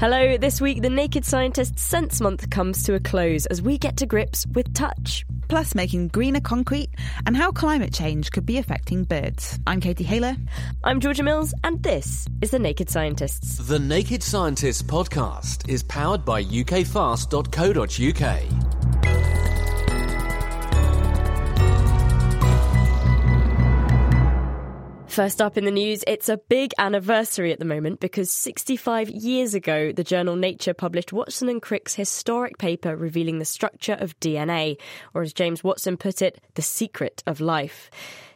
[0.00, 3.98] Hello, this week the Naked Scientist Sense Month comes to a close as we get
[3.98, 5.26] to grips with touch.
[5.46, 6.88] Plus, making greener concrete
[7.26, 9.58] and how climate change could be affecting birds.
[9.66, 10.36] I'm Katie Haylor.
[10.84, 13.58] I'm Georgia Mills, and this is The Naked Scientists.
[13.58, 18.99] The Naked Scientists podcast is powered by ukfast.co.uk.
[25.10, 29.54] First up in the news, it's a big anniversary at the moment because 65 years
[29.54, 34.76] ago, the journal Nature published Watson and Crick's historic paper revealing the structure of DNA,
[35.12, 37.90] or as James Watson put it, the secret of life.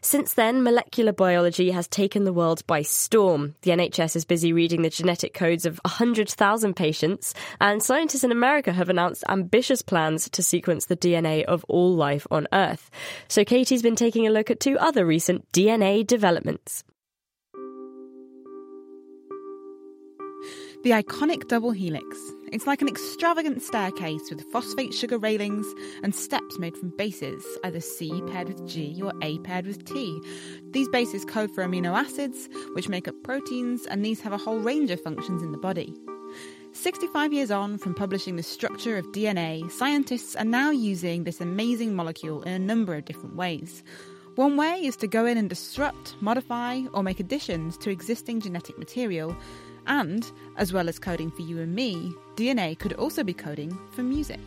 [0.05, 3.55] Since then, molecular biology has taken the world by storm.
[3.63, 8.71] The NHS is busy reading the genetic codes of 100,000 patients, and scientists in America
[8.71, 12.91] have announced ambitious plans to sequence the DNA of all life on Earth.
[13.29, 16.85] So Katie's been taking a look at two other recent DNA developments.
[20.83, 22.07] The iconic double helix.
[22.55, 25.67] It's like an extravagant staircase with phosphate sugar railings
[26.05, 30.21] and steps made from bases, either C paired with G or A paired with T.
[30.71, 34.61] These bases code for amino acids, which make up proteins, and these have a whole
[34.61, 35.97] range of functions in the body.
[36.71, 41.97] 65 years on from publishing the structure of DNA, scientists are now using this amazing
[41.97, 43.83] molecule in a number of different ways.
[44.37, 48.79] One way is to go in and disrupt, modify, or make additions to existing genetic
[48.79, 49.37] material
[49.87, 54.03] and, as well as coding for you and me, DNA could also be coding for
[54.03, 54.41] music.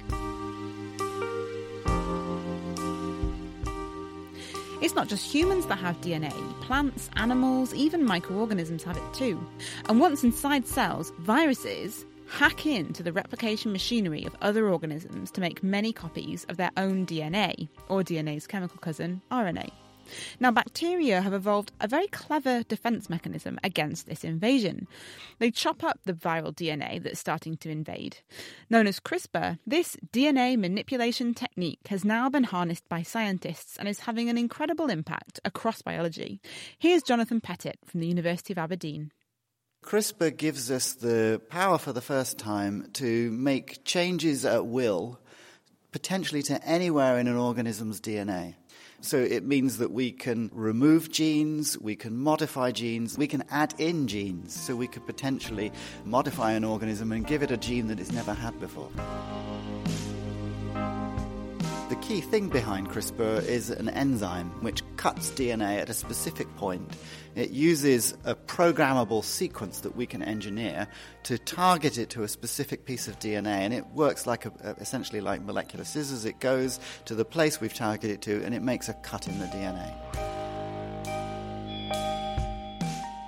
[4.80, 6.32] It's not just humans that have DNA,
[6.62, 9.44] plants, animals, even microorganisms have it too.
[9.90, 15.64] And once inside cells, viruses hack into the replication machinery of other organisms to make
[15.64, 19.72] many copies of their own DNA, or DNA's chemical cousin, RNA.
[20.40, 24.88] Now, bacteria have evolved a very clever defense mechanism against this invasion.
[25.40, 28.18] They chop up the viral DNA that's starting to invade.
[28.70, 34.02] Known as CRISPR, this DNA manipulation technique has now been harnessed by scientists and is
[34.02, 36.42] having an incredible impact across biology.
[36.80, 39.12] Here's Jonathan Pettitt from the University of Aberdeen.
[39.84, 45.20] CRISPR gives us the power for the first time to make changes at will,
[45.92, 48.56] potentially to anywhere in an organism's DNA.
[49.00, 53.74] So it means that we can remove genes, we can modify genes, we can add
[53.78, 54.60] in genes.
[54.60, 55.72] So we could potentially
[56.04, 58.90] modify an organism and give it a gene that it's never had before.
[61.90, 66.98] The key thing behind CRISPR is an enzyme which cuts DNA at a specific point.
[67.34, 70.90] It uses a programmable sequence that we can engineer
[71.24, 75.22] to target it to a specific piece of DNA, and it works like a, essentially
[75.22, 76.26] like molecular scissors.
[76.26, 79.40] It goes to the place we've targeted it to, and it makes a cut in
[79.40, 80.27] the DNA.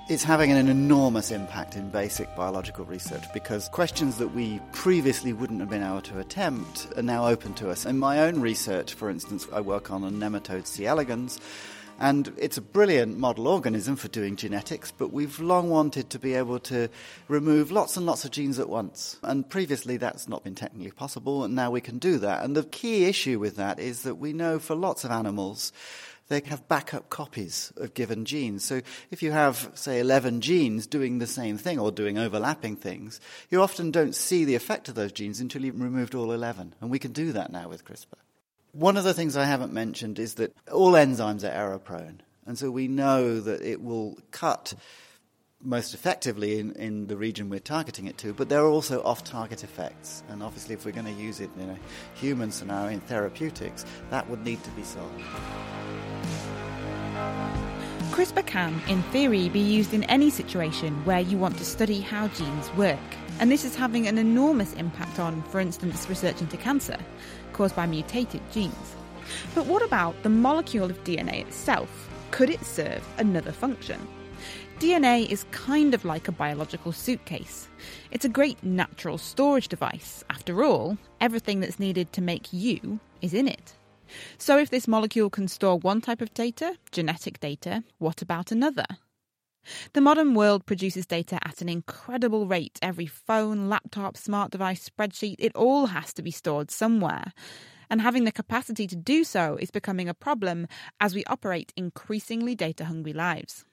[0.09, 5.59] It's having an enormous impact in basic biological research because questions that we previously wouldn't
[5.59, 7.86] have been able to attempt are now open to us.
[7.86, 10.88] In my own research, for instance, I work on a nematode C.
[10.88, 11.40] elegans,
[12.00, 16.34] and it's a brilliant model organism for doing genetics, but we've long wanted to be
[16.34, 16.90] able to
[17.28, 19.20] remove lots and lots of genes at once.
[19.22, 22.44] And previously that's not been technically possible, and now we can do that.
[22.44, 25.72] And the key issue with that is that we know for lots of animals,
[26.29, 28.63] they have backup copies of given genes.
[28.63, 28.81] So
[29.12, 33.61] if you have, say, 11 genes doing the same thing or doing overlapping things, you
[33.61, 36.76] often don't see the effect of those genes until you've removed all 11.
[36.79, 38.16] And we can do that now with CRISPR.
[38.72, 42.22] One of the things I haven't mentioned is that all enzymes are error prone.
[42.46, 44.76] And so we know that it will cut
[45.61, 49.23] most effectively in, in the region we're targeting it to, but there are also off
[49.23, 50.23] target effects.
[50.29, 51.79] And obviously, if we're going to use it in a
[52.16, 55.23] human scenario in therapeutics, that would need to be solved.
[58.11, 62.27] CRISPR can, in theory, be used in any situation where you want to study how
[62.27, 62.99] genes work.
[63.39, 66.97] And this is having an enormous impact on, for instance, research into cancer
[67.53, 68.95] caused by mutated genes.
[69.55, 72.09] But what about the molecule of DNA itself?
[72.31, 74.05] Could it serve another function?
[74.79, 77.67] DNA is kind of like a biological suitcase.
[78.11, 80.23] It's a great natural storage device.
[80.29, 83.73] After all, everything that's needed to make you is in it.
[84.38, 88.85] So, if this molecule can store one type of data, genetic data, what about another?
[89.94, 92.79] The modern world produces data at an incredible rate.
[92.82, 97.34] Every phone, laptop, smart device, spreadsheet, it all has to be stored somewhere.
[97.90, 100.67] And having the capacity to do so is becoming a problem
[101.00, 103.66] as we operate increasingly data hungry lives.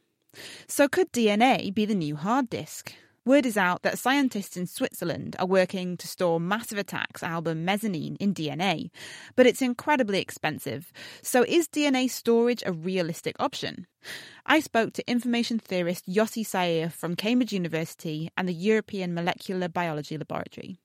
[0.67, 2.93] So, could DNA be the new hard disk?
[3.26, 8.17] Word is out that scientists in Switzerland are working to store Massive Attack's album Mezzanine
[8.20, 8.90] in DNA,
[9.34, 10.93] but it's incredibly expensive.
[11.23, 13.88] So, is DNA storage a realistic option?
[14.46, 20.17] I spoke to information theorist Jossy Sayir from Cambridge University and the European Molecular Biology
[20.17, 20.79] Laboratory.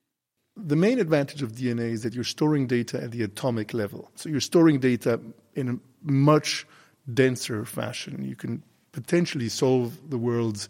[0.57, 4.09] The main advantage of DNA is that you're storing data at the atomic level.
[4.15, 5.21] So, you're storing data
[5.53, 6.65] in a much
[7.13, 8.25] denser fashion.
[8.25, 8.63] You can
[8.93, 10.69] potentially solve the world's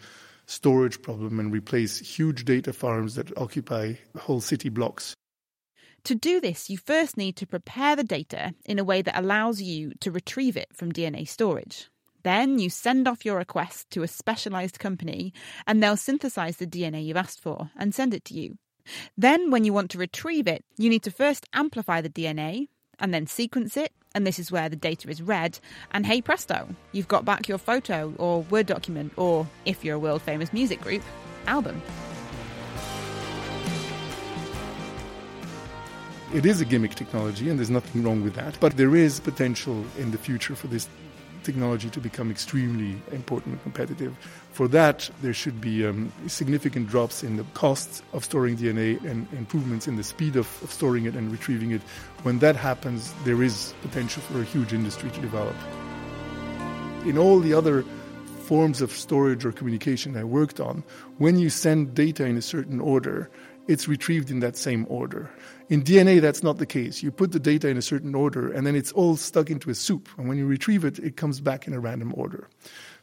[0.52, 5.16] storage problem and replace huge data farms that occupy whole city blocks.
[6.06, 9.62] To do this, you first need to prepare the data in a way that allows
[9.62, 11.90] you to retrieve it from DNA storage.
[12.24, 15.34] Then you send off your request to a specialised company
[15.66, 18.58] and they'll synthesize the DNA you've asked for and send it to you.
[19.16, 22.68] Then, when you want to retrieve it, you need to first amplify the DNA
[23.00, 25.60] and then sequence it and this is where the data is read,
[25.92, 30.00] and hey presto, you've got back your photo or Word document, or if you're a
[30.00, 31.04] world famous music group,
[31.48, 31.82] album.
[36.34, 38.58] It is a gimmick technology, and there's nothing wrong with that.
[38.62, 40.88] But there is potential in the future for this
[41.44, 44.16] technology to become extremely important and competitive.
[44.54, 49.28] For that, there should be um, significant drops in the costs of storing DNA and
[49.34, 51.82] improvements in the speed of, of storing it and retrieving it.
[52.24, 55.56] When that happens, there is potential for a huge industry to develop.
[57.06, 57.84] In all the other
[58.42, 60.84] forms of storage or communication I worked on,
[61.18, 63.30] when you send data in a certain order,
[63.68, 65.30] it's retrieved in that same order.
[65.70, 67.02] In DNA, that's not the case.
[67.02, 69.76] You put the data in a certain order, and then it's all stuck into a
[69.76, 70.10] soup.
[70.18, 72.50] And when you retrieve it, it comes back in a random order.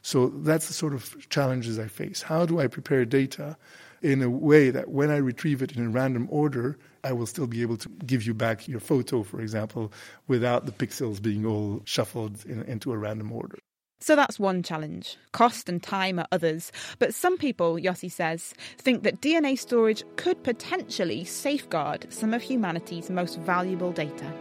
[0.01, 2.21] So that's the sort of challenges I face.
[2.21, 3.57] How do I prepare data
[4.01, 7.47] in a way that when I retrieve it in a random order, I will still
[7.47, 9.91] be able to give you back your photo, for example,
[10.27, 13.57] without the pixels being all shuffled in, into a random order?
[14.01, 15.17] So that's one challenge.
[15.33, 16.71] Cost and time are others.
[16.99, 23.09] But some people, Jossy says, think that DNA storage could potentially safeguard some of humanity's
[23.09, 24.31] most valuable data.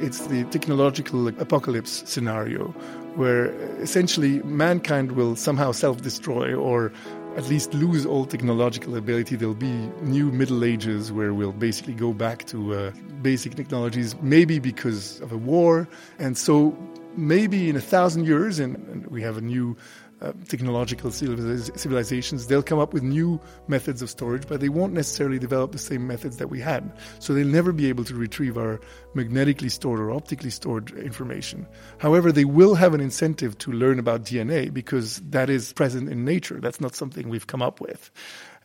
[0.00, 2.68] It's the technological apocalypse scenario
[3.16, 3.46] where
[3.80, 6.92] essentially mankind will somehow self destroy or
[7.36, 9.36] at least lose all technological ability.
[9.36, 12.90] There'll be new Middle Ages where we'll basically go back to uh,
[13.22, 15.88] basic technologies, maybe because of a war.
[16.18, 16.76] And so
[17.16, 19.76] maybe in a thousand years, and, and we have a new
[20.24, 25.38] uh, technological civilizations, they'll come up with new methods of storage, but they won't necessarily
[25.38, 26.90] develop the same methods that we had.
[27.18, 28.80] So they'll never be able to retrieve our
[29.14, 31.66] magnetically stored or optically stored information.
[31.98, 36.24] However, they will have an incentive to learn about DNA because that is present in
[36.24, 36.60] nature.
[36.60, 38.10] That's not something we've come up with.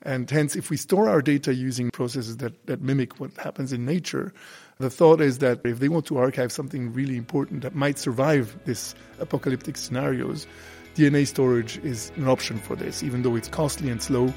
[0.01, 3.85] And hence, if we store our data using processes that, that mimic what happens in
[3.85, 4.33] nature,
[4.79, 8.57] the thought is that if they want to archive something really important that might survive
[8.63, 10.47] this apocalyptic scenarios,
[10.95, 13.03] DNA storage is an option for this.
[13.03, 14.33] Even though it's costly and slow,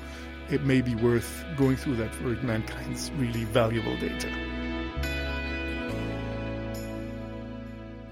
[0.51, 4.29] it may be worth going through that for mankind's really valuable data.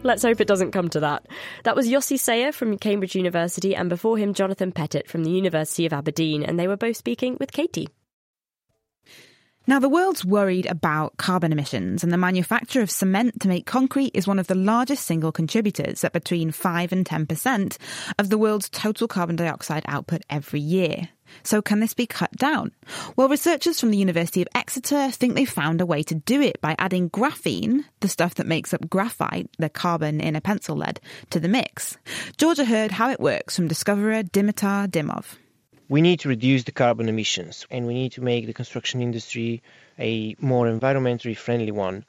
[0.05, 1.27] Let's hope it doesn't come to that.
[1.65, 5.85] That was Jossy Sayir from Cambridge University, and before him, Jonathan Pettitt from the University
[5.85, 7.89] of Aberdeen, and they were both speaking with Katie.
[9.67, 14.13] Now, the world's worried about carbon emissions, and the manufacture of cement to make concrete
[14.15, 17.77] is one of the largest single contributors at between 5 and 10%
[18.19, 21.11] of the world's total carbon dioxide output every year.
[21.43, 22.73] So, can this be cut down?
[23.17, 26.61] Well, researchers from the University of Exeter think they've found a way to do it
[26.63, 31.01] by adding graphene, the stuff that makes up graphite, the carbon in a pencil lead,
[31.29, 31.99] to the mix.
[32.39, 35.37] Georgia heard how it works from discoverer Dimitar Dimov
[35.91, 39.61] we need to reduce the carbon emissions and we need to make the construction industry
[39.99, 42.05] a more environmentally friendly one.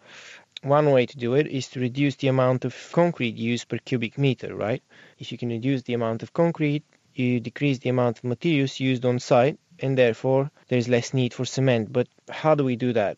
[0.62, 4.20] One way to do it is to reduce the amount of concrete used per cubic
[4.20, 4.84] meter, right?
[5.18, 6.84] If you can reduce the amount of concrete,
[7.16, 11.46] you decrease the amount of materials used on site, and therefore there's less need for
[11.46, 11.92] cement.
[11.92, 13.18] But how do we do that?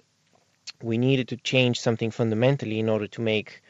[0.82, 3.62] We needed to change something fundamentally in order to make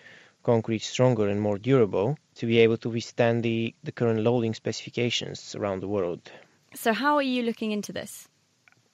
[0.44, 5.56] concrete stronger and more durable to be able to withstand the, the current loading specifications
[5.56, 6.30] around the world.
[6.76, 8.28] So, how are you looking into this?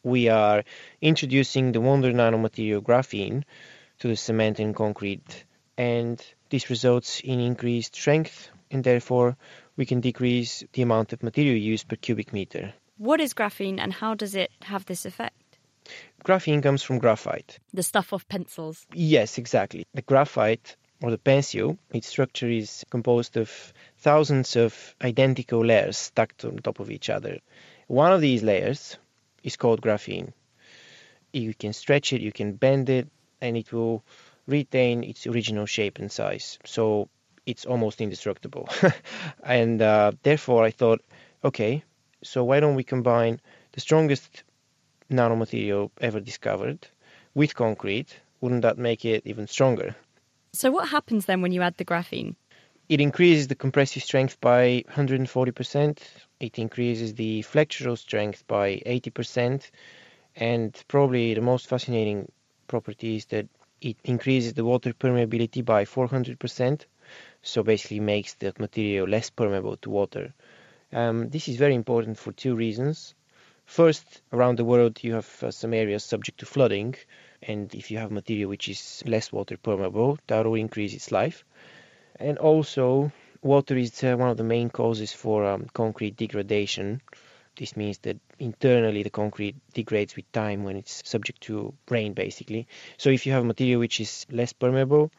[0.04, 0.64] We are
[1.02, 3.44] introducing the Wonder nanomaterial graphene
[4.00, 5.46] to the cement and concrete,
[5.78, 9.38] and this results in increased strength, and therefore
[9.76, 12.74] we can decrease the amount of material used per cubic meter.
[12.98, 15.58] What is graphene and how does it have this effect?
[16.26, 17.60] Graphene comes from graphite.
[17.74, 18.86] The stuff of pencils.
[18.94, 19.86] Yes, exactly.
[19.94, 26.44] The graphite or the pencil, its structure is composed of thousands of identical layers stacked
[26.44, 27.40] on top of each other.
[27.88, 28.98] One of these layers
[29.44, 30.34] is called graphene.
[31.32, 33.08] You can stretch it, you can bend it,
[33.40, 34.04] and it will
[34.48, 36.60] retain its original shape and size.
[36.66, 37.08] So
[37.46, 38.68] it's almost indestructible.
[39.44, 41.02] and uh, therefore, I thought,
[41.44, 41.84] okay,
[42.24, 43.40] so why don't we combine
[43.72, 44.44] the strongest
[45.10, 46.88] nanomaterial ever discovered
[47.34, 48.20] with concrete?
[48.42, 49.96] Wouldn't that make it even stronger?
[50.52, 52.36] So, what happens then when you add the graphene?
[52.90, 56.00] It increases the compressive strength by 140%.
[56.40, 59.70] It increases the flexural strength by 80%.
[60.36, 62.32] And probably the most fascinating
[62.68, 63.48] property is that
[63.82, 66.86] it increases the water permeability by 400%.
[67.44, 70.34] So basically makes the material less permeable to water.
[70.92, 73.14] Um, this is very important for two reasons.
[73.66, 76.96] First, around the world, you have uh, some areas subject to flooding,
[77.42, 81.46] and if you have material which is less water permeable, that will increase its life.
[82.20, 87.02] And also, water is uh, one of the main causes for um, concrete degradation.
[87.56, 92.68] This means that internally the concrete degrades with time when it's subject to rain, basically.
[92.98, 95.12] So if you have material which is less permeable,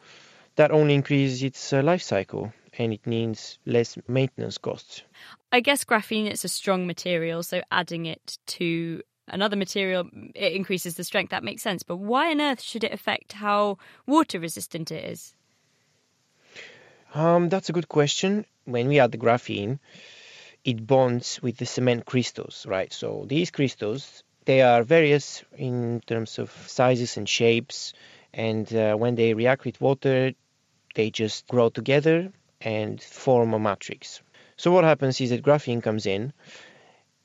[0.55, 5.03] that only increases its uh, life cycle and it means less maintenance costs.
[5.51, 10.95] I guess graphene it's a strong material, so adding it to another material it increases
[10.95, 11.31] the strength.
[11.31, 11.83] That makes sense.
[11.83, 15.33] But why on earth should it affect how water resistant it is?
[17.13, 18.45] Um, that's a good question.
[18.65, 19.79] When we add the graphene,
[20.63, 22.93] it bonds with the cement crystals, right?
[22.93, 27.93] So these crystals they are various in terms of sizes and shapes,
[28.33, 30.33] and uh, when they react with water,
[30.95, 34.21] they just grow together and form a matrix.
[34.57, 36.33] So what happens is that graphene comes in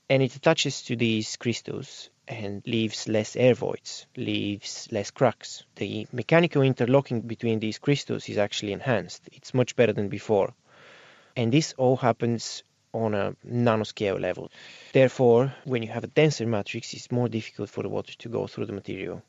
[0.09, 5.63] and it attaches to these crystals and leaves less air voids, leaves less cracks.
[5.75, 9.23] The mechanical interlocking between these crystals is actually enhanced.
[9.31, 10.53] It's much better than before.
[11.35, 14.51] And this all happens on a nanoscale level.
[14.93, 18.47] Therefore, when you have a denser matrix, it's more difficult for the water to go
[18.47, 19.21] through the material.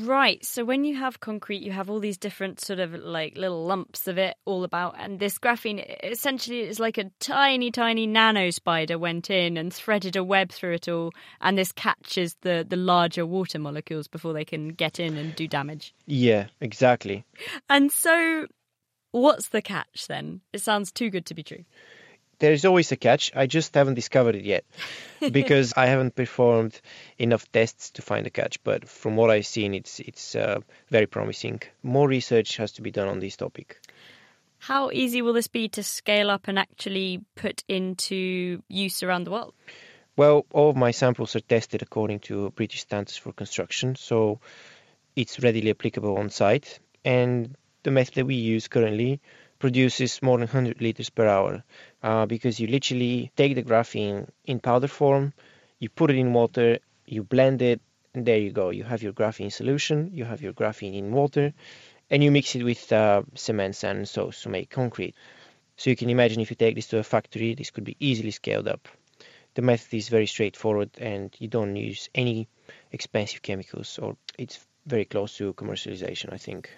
[0.00, 0.44] Right.
[0.44, 4.08] So when you have concrete, you have all these different sort of like little lumps
[4.08, 4.96] of it all about.
[4.98, 10.16] And this graphene essentially is like a tiny, tiny nano spider went in and threaded
[10.16, 11.12] a web through it all.
[11.40, 15.46] And this catches the, the larger water molecules before they can get in and do
[15.46, 15.94] damage.
[16.06, 17.24] Yeah, exactly.
[17.68, 18.46] And so
[19.10, 20.40] what's the catch then?
[20.52, 21.64] It sounds too good to be true
[22.38, 23.32] there is always a catch.
[23.34, 24.64] I just haven't discovered it yet
[25.32, 26.80] because I haven't performed
[27.18, 28.62] enough tests to find a catch.
[28.62, 30.60] But from what I've seen, it's it's uh,
[30.90, 31.62] very promising.
[31.82, 33.78] More research has to be done on this topic.
[34.58, 39.30] How easy will this be to scale up and actually put into use around the
[39.30, 39.54] world?
[40.16, 44.40] Well, all of my samples are tested according to British standards for construction, so
[45.16, 46.78] it's readily applicable on site.
[47.04, 49.20] And the method that we use currently
[49.64, 51.64] produces more than 100 liters per hour
[52.02, 55.32] uh, because you literally take the graphene in powder form,
[55.78, 57.80] you put it in water, you blend it,
[58.12, 58.68] and there you go.
[58.68, 61.54] You have your graphene solution, you have your graphene in water,
[62.10, 65.14] and you mix it with uh, cement, sand, and sauce to make concrete.
[65.78, 68.32] So you can imagine if you take this to a factory, this could be easily
[68.32, 68.86] scaled up.
[69.54, 72.48] The method is very straightforward, and you don't use any
[72.92, 76.70] expensive chemicals, or it's very close to commercialization, I think.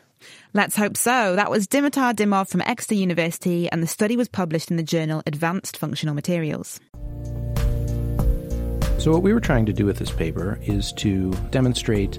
[0.55, 1.37] Let's hope so.
[1.37, 5.23] That was Dimitar Dimov from Exeter University, and the study was published in the journal
[5.27, 6.81] Advanced Functional Materials.
[8.99, 12.19] So, what we were trying to do with this paper is to demonstrate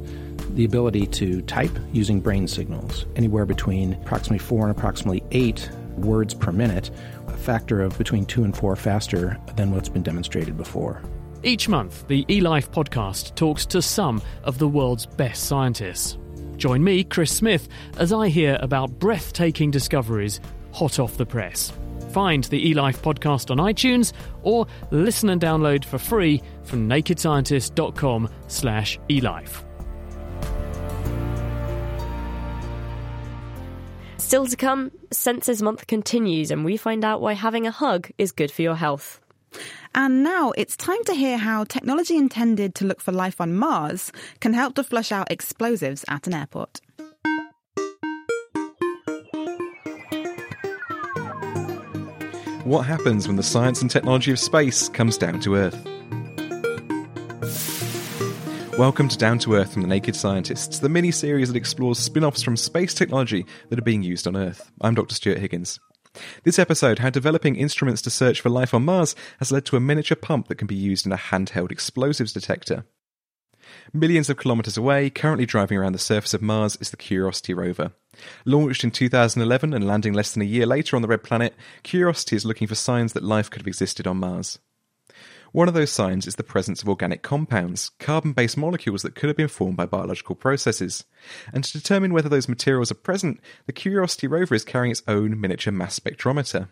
[0.51, 6.33] the ability to type using brain signals, anywhere between approximately four and approximately eight words
[6.33, 6.89] per minute,
[7.27, 11.01] a factor of between two and four faster than what's been demonstrated before.
[11.47, 16.17] Each month, the eLife podcast talks to some of the world's best scientists.
[16.57, 20.41] Join me, Chris Smith, as I hear about breathtaking discoveries
[20.73, 21.71] hot off the press.
[22.09, 24.11] Find the eLife podcast on iTunes
[24.43, 29.63] or listen and download for free from nakedscientist.com slash elife.
[34.17, 38.33] Still to come, Senses Month continues and we find out why having a hug is
[38.33, 39.21] good for your health.
[39.99, 44.11] And now it's time to hear how technology intended to look for life on Mars
[44.41, 46.81] can help to flush out explosives at an airport.
[52.63, 55.83] What happens when the science and technology of space comes down to Earth?
[58.77, 62.23] Welcome to Down to Earth from the Naked Scientists, the mini series that explores spin
[62.23, 64.71] offs from space technology that are being used on Earth.
[64.79, 65.15] I'm Dr.
[65.15, 65.79] Stuart Higgins.
[66.43, 69.79] This episode, how developing instruments to search for life on Mars has led to a
[69.79, 72.85] miniature pump that can be used in a handheld explosives detector.
[73.93, 77.91] Millions of kilometres away, currently driving around the surface of Mars, is the Curiosity rover.
[78.45, 82.35] Launched in 2011 and landing less than a year later on the Red Planet, Curiosity
[82.35, 84.59] is looking for signs that life could have existed on Mars.
[85.57, 89.27] One of those signs is the presence of organic compounds, carbon based molecules that could
[89.27, 91.03] have been formed by biological processes.
[91.51, 95.41] And to determine whether those materials are present, the Curiosity rover is carrying its own
[95.41, 96.67] miniature mass spectrometer.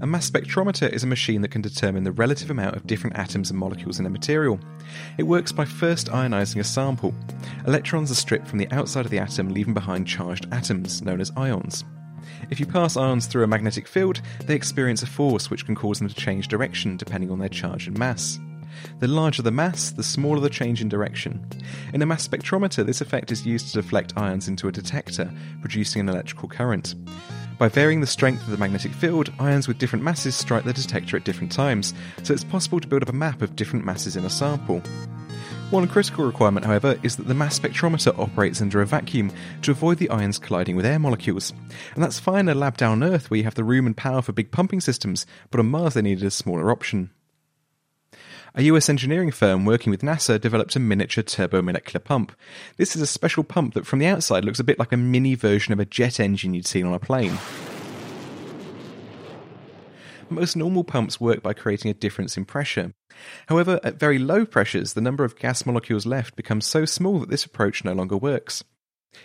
[0.00, 3.50] A mass spectrometer is a machine that can determine the relative amount of different atoms
[3.50, 4.58] and molecules in a material.
[5.18, 7.12] It works by first ionizing a sample.
[7.66, 11.32] Electrons are stripped from the outside of the atom, leaving behind charged atoms, known as
[11.36, 11.84] ions.
[12.50, 15.98] If you pass ions through a magnetic field, they experience a force which can cause
[15.98, 18.38] them to change direction depending on their charge and mass.
[19.00, 21.44] The larger the mass, the smaller the change in direction.
[21.92, 26.00] In a mass spectrometer, this effect is used to deflect ions into a detector, producing
[26.00, 26.94] an electrical current.
[27.58, 31.16] By varying the strength of the magnetic field, ions with different masses strike the detector
[31.16, 31.92] at different times,
[32.22, 34.80] so it's possible to build up a map of different masses in a sample.
[35.70, 39.98] One critical requirement, however, is that the mass spectrometer operates under a vacuum to avoid
[39.98, 41.52] the ions colliding with air molecules.
[41.94, 44.22] And that's fine in a lab down Earth where you have the room and power
[44.22, 47.10] for big pumping systems, but on Mars they needed a smaller option.
[48.54, 52.32] A US engineering firm working with NASA developed a miniature turbomolecular pump.
[52.78, 55.34] This is a special pump that from the outside looks a bit like a mini
[55.34, 57.36] version of a jet engine you'd seen on a plane.
[60.30, 62.94] Most normal pumps work by creating a difference in pressure.
[63.46, 67.30] However, at very low pressures, the number of gas molecules left becomes so small that
[67.30, 68.64] this approach no longer works.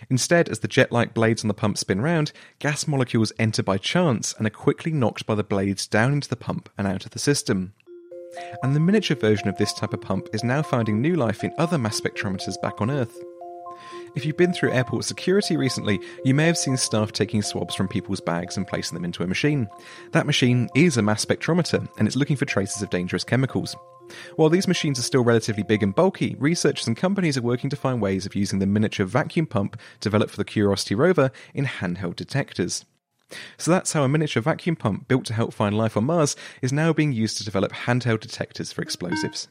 [0.08, 3.78] Instead, as the jet like blades on the pump spin round, gas molecules enter by
[3.78, 7.12] chance and are quickly knocked by the blades down into the pump and out of
[7.12, 7.74] the system.
[8.62, 11.54] And the miniature version of this type of pump is now finding new life in
[11.58, 13.16] other mass spectrometers back on Earth.
[14.14, 17.88] If you've been through airport security recently, you may have seen staff taking swabs from
[17.88, 19.68] people's bags and placing them into a machine.
[20.12, 23.74] That machine is a mass spectrometer, and it's looking for traces of dangerous chemicals.
[24.36, 27.76] While these machines are still relatively big and bulky, researchers and companies are working to
[27.76, 32.14] find ways of using the miniature vacuum pump developed for the Curiosity rover in handheld
[32.14, 32.84] detectors.
[33.56, 36.72] So that's how a miniature vacuum pump built to help find life on Mars is
[36.72, 39.48] now being used to develop handheld detectors for explosives.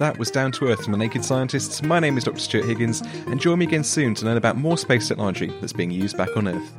[0.00, 1.82] That was Down to Earth from the Naked Scientists.
[1.82, 2.38] My name is Dr.
[2.38, 5.90] Stuart Higgins, and join me again soon to learn about more space technology that's being
[5.90, 6.72] used back on Earth.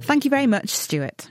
[0.00, 1.30] Thank you very much, Stuart.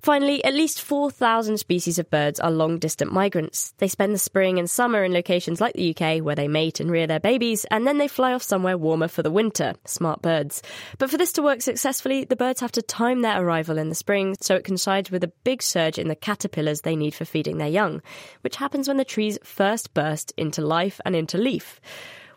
[0.00, 3.74] Finally, at least 4,000 species of birds are long distant migrants.
[3.78, 6.90] They spend the spring and summer in locations like the UK where they mate and
[6.90, 9.74] rear their babies, and then they fly off somewhere warmer for the winter.
[9.84, 10.62] Smart birds.
[10.98, 13.94] But for this to work successfully, the birds have to time their arrival in the
[13.94, 17.58] spring so it coincides with a big surge in the caterpillars they need for feeding
[17.58, 18.02] their young,
[18.42, 21.80] which happens when the trees first burst into life and into leaf.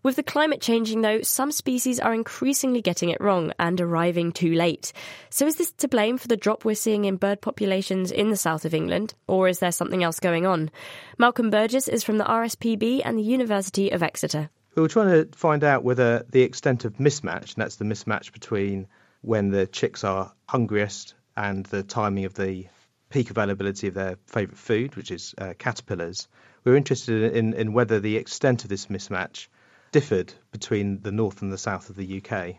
[0.06, 4.54] With the climate changing, though, some species are increasingly getting it wrong and arriving too
[4.54, 4.94] late.
[5.32, 8.38] So is this to blame for the drop we're seeing in bird populations in the
[8.38, 10.70] south of England, or is there something else going on?
[11.18, 14.52] Malcolm Burgess is from the RSPB and the University of Exeter.
[14.76, 18.32] We were trying to find out whether the extent of mismatch, and that's the mismatch
[18.32, 18.86] between
[19.22, 22.68] when the chicks are hungriest and the timing of the
[23.10, 26.28] peak availability of their favourite food, which is uh, caterpillars.
[26.64, 29.48] We were interested in, in whether the extent of this mismatch
[29.96, 32.56] differed between the north and the south of the UK.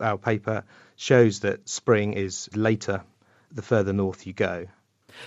[0.00, 0.64] Our paper
[0.96, 3.04] shows that spring is later
[3.52, 4.66] the further north you go.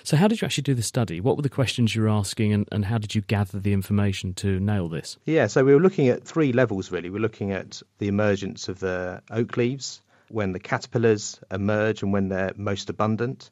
[0.03, 1.21] So, how did you actually do the study?
[1.21, 4.33] What were the questions you were asking, and, and how did you gather the information
[4.33, 5.17] to nail this?
[5.25, 7.09] Yeah, so we were looking at three levels really.
[7.09, 12.27] We're looking at the emergence of the oak leaves, when the caterpillars emerge and when
[12.27, 13.51] they're most abundant.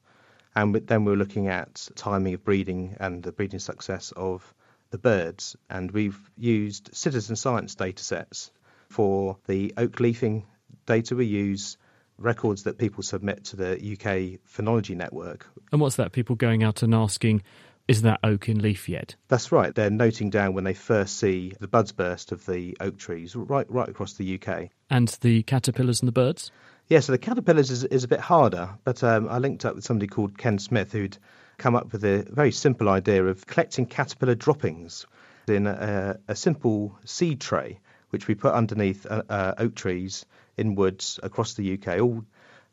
[0.53, 4.53] And then we were looking at timing of breeding and the breeding success of
[4.91, 8.51] the birds, and we've used citizen science data sets.
[8.89, 10.45] For the oak leafing
[10.85, 11.77] data, we use
[12.17, 15.47] records that people submit to the UK Phenology Network.
[15.71, 16.11] And what's that?
[16.11, 17.41] People going out and asking,
[17.87, 19.15] is that oak in leaf yet?
[19.27, 19.73] That's right.
[19.73, 23.69] They're noting down when they first see the buds burst of the oak trees right
[23.69, 24.69] right across the UK.
[24.89, 26.51] And the caterpillars and the birds?
[26.87, 29.83] Yeah, so the caterpillars is, is a bit harder, but um, I linked up with
[29.83, 31.17] somebody called Ken Smith who'd
[31.61, 35.05] come up with a very simple idea of collecting caterpillar droppings
[35.47, 40.25] in a, a simple seed tray, which we put underneath uh, uh, oak trees
[40.57, 42.25] in woods across the UK all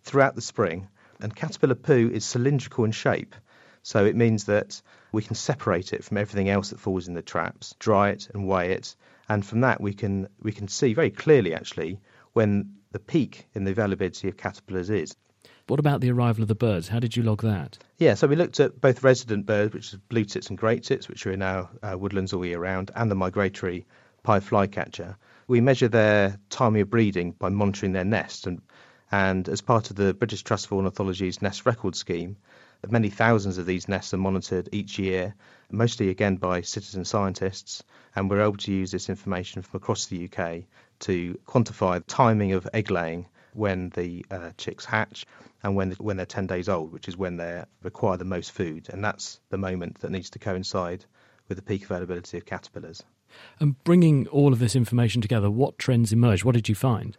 [0.05, 0.89] throughout the spring.
[1.21, 3.35] And caterpillar poo is cylindrical in shape.
[3.83, 4.81] So it means that
[5.13, 8.49] we can separate it from everything else that falls in the traps, dry it and
[8.49, 8.97] weigh it,
[9.29, 12.01] and from that we can we can see very clearly actually
[12.33, 15.15] when the peak in the availability of caterpillars is.
[15.69, 16.89] What about the arrival of the birds?
[16.89, 17.77] How did you log that?
[17.99, 21.09] Yeah, so we looked at both resident birds, which is blue tits and great tits,
[21.09, 23.85] which are in our uh, woodlands all year round, and the migratory
[24.23, 25.19] pied flycatcher.
[25.47, 28.63] We measure their time of breeding by monitoring their nest, and,
[29.13, 32.39] and as part of the British Trust for Ornithology's Nest Record Scheme,
[32.89, 35.35] many thousands of these nests are monitored each year,
[35.71, 37.83] mostly again by citizen scientists,
[38.17, 40.63] and we're able to use this information from across the UK
[41.01, 45.27] to quantify the timing of egg laying when the uh, chicks hatch
[45.63, 48.89] and when when they're 10 days old, which is when they require the most food,
[48.91, 51.05] and that's the moment that needs to coincide
[51.49, 53.03] with the peak availability of caterpillars.
[53.61, 56.45] And bringing all of this information together, what trends emerged?
[56.45, 57.17] What did you find?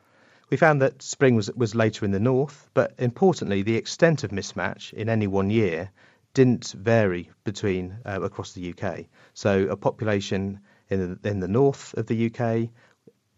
[0.50, 4.32] We found that spring was was later in the north, but importantly, the extent of
[4.32, 5.92] mismatch in any one year
[6.34, 9.06] didn't vary between uh, across the UK.
[9.34, 12.70] So a population in the, in the north of the UK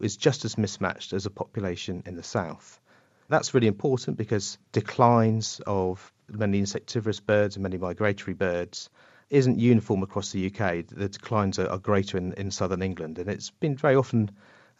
[0.00, 2.80] is just as mismatched as a population in the south.
[3.32, 8.90] That's really important because declines of many insectivorous birds and many migratory birds
[9.30, 10.86] isn't uniform across the UK.
[10.86, 14.30] The declines are, are greater in, in southern England, and it's been very often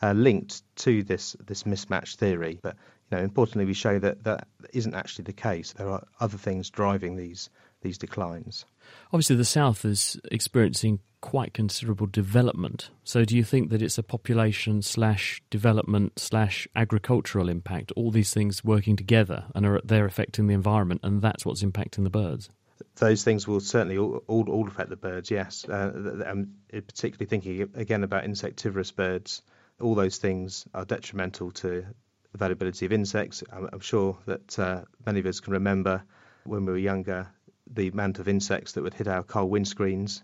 [0.03, 2.59] uh, linked to this this mismatch theory.
[2.61, 2.77] But
[3.11, 5.73] you know, importantly, we show that that isn't actually the case.
[5.73, 7.49] There are other things driving these
[7.81, 8.67] these declines.
[9.13, 12.91] Obviously, the south is experiencing quite considerable development.
[13.05, 17.93] So, do you think that it's a population slash development slash agricultural impact?
[17.97, 22.05] All these things working together, and are they're affecting the environment, and that's what's impacting
[22.05, 22.51] the birds.
[22.97, 25.31] Those things will certainly all, all, all affect the birds.
[25.31, 29.43] Yes, uh, I'm particularly thinking again about insectivorous birds.
[29.81, 31.87] All those things are detrimental to
[32.35, 33.43] availability of insects.
[33.53, 36.03] I'm, I'm sure that uh, many of us can remember
[36.45, 37.29] when we were younger
[37.71, 40.23] the amount of insects that would hit our car windscreens,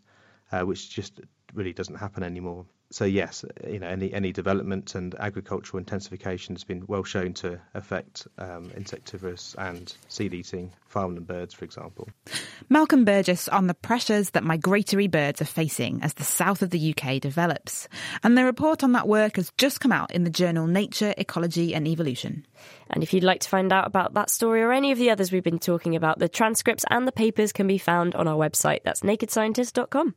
[0.53, 1.21] uh, which just
[1.55, 2.67] really doesn't happen anymore.
[2.91, 7.61] So yes, you know any any development and agricultural intensification has been well shown to
[7.75, 12.09] affect um, insectivorous and seed-eating farmland birds, for example.
[12.71, 16.95] Malcolm Burgess on the pressures that migratory birds are facing as the south of the
[16.95, 17.89] UK develops,
[18.23, 21.75] and the report on that work has just come out in the journal Nature, Ecology
[21.75, 22.47] and Evolution.
[22.89, 25.31] And if you'd like to find out about that story or any of the others
[25.31, 28.83] we've been talking about, the transcripts and the papers can be found on our website.
[28.83, 30.15] That's nakedscientist.com.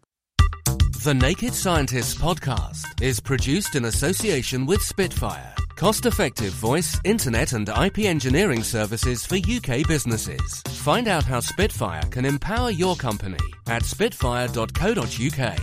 [1.04, 7.68] The Naked Scientists podcast is produced in association with Spitfire, cost effective voice, internet, and
[7.68, 10.62] IP engineering services for UK businesses.
[10.68, 15.60] Find out how Spitfire can empower your company at spitfire.co.uk.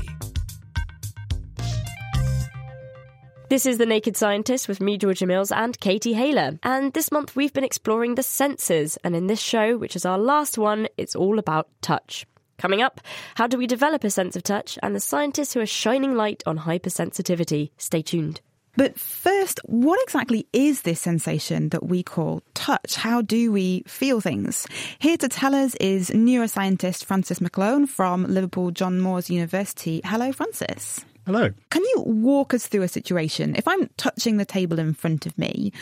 [3.48, 6.58] This is The Naked Scientist with me, Georgia Mills, and Katie Haylor.
[6.64, 8.98] And this month we've been exploring the senses.
[9.04, 12.26] And in this show, which is our last one, it's all about touch.
[12.58, 13.00] Coming up,
[13.36, 16.42] how do we develop a sense of touch and the scientists who are shining light
[16.44, 17.70] on hypersensitivity?
[17.78, 18.40] Stay tuned.
[18.76, 22.96] But first, what exactly is this sensation that we call touch?
[22.96, 24.66] How do we feel things?
[24.98, 30.00] Here to tell us is neuroscientist Francis McGlone from Liverpool John Moores University.
[30.04, 31.04] Hello, Francis.
[31.26, 31.50] Hello.
[31.70, 33.54] Can you walk us through a situation?
[33.54, 35.72] If I'm touching the table in front of me,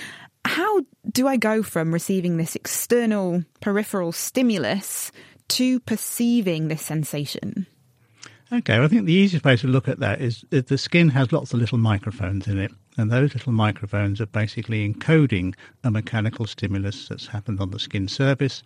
[0.44, 5.10] how do I go from receiving this external peripheral stimulus
[5.48, 7.66] to perceiving this sensation?
[8.52, 11.09] Okay, well, I think the easiest way to look at that is that the skin
[11.09, 15.90] has lots of little microphones in it, and those little microphones are basically encoding a
[15.90, 18.62] mechanical stimulus that's happened on the skin surface.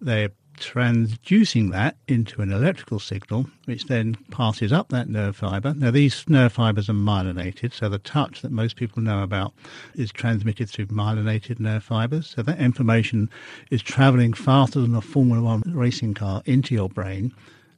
[0.00, 5.74] They're transducing that into an electrical signal, which then passes up that nerve fiber.
[5.74, 9.54] Now, these nerve fibers are myelinated, so the touch that most people know about
[9.94, 12.28] is transmitted through myelinated nerve fibers.
[12.28, 13.30] So that information
[13.70, 17.32] is traveling faster than a Formula One racing car into your brain.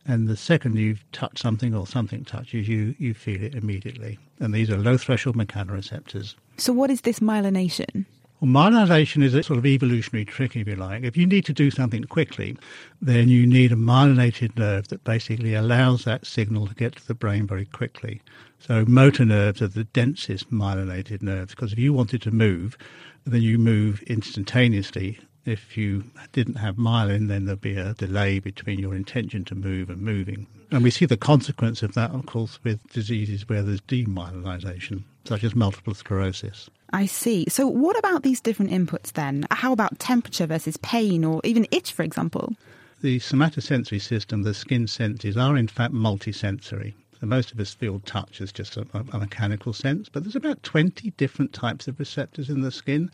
[0.06, 4.18] And the second you touch something or something touches you, you feel it immediately.
[4.40, 6.34] And these are low threshold mechanoreceptors.
[6.56, 8.06] So, what is this myelination?
[8.40, 11.02] Well, myelination is a sort of evolutionary trick, if you like.
[11.02, 12.56] If you need to do something quickly,
[13.02, 17.14] then you need a myelinated nerve that basically allows that signal to get to the
[17.14, 18.22] brain very quickly.
[18.60, 22.78] So motor nerves are the densest myelinated nerves because if you wanted to move,
[23.24, 25.18] then you move instantaneously.
[25.44, 29.90] If you didn't have myelin, then there'd be a delay between your intention to move
[29.90, 30.46] and moving.
[30.70, 35.42] And we see the consequence of that, of course, with diseases where there's demyelinization, such
[35.42, 36.70] as multiple sclerosis.
[36.92, 37.46] I see.
[37.48, 39.46] So, what about these different inputs then?
[39.50, 42.54] How about temperature versus pain or even itch, for example?
[43.00, 46.94] The somatosensory system, the skin senses, are in fact multisensory.
[47.20, 50.62] So most of us feel touch as just a, a, mechanical sense, but there's about
[50.62, 53.10] 20 different types of receptors in the skin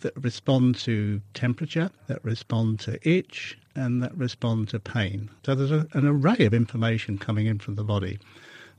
[0.00, 5.30] that respond to temperature, that respond to itch, and that respond to pain.
[5.44, 8.18] So there's a, an array of information coming in from the body.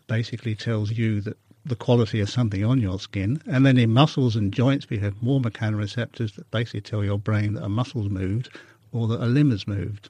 [0.08, 3.42] Basically tells you that the quality of something on your skin.
[3.48, 7.54] And then in muscles and joints, we have more mechanoreceptors that basically tell your brain
[7.54, 8.50] that a muscle's moved
[8.92, 10.10] or that a limb has moved.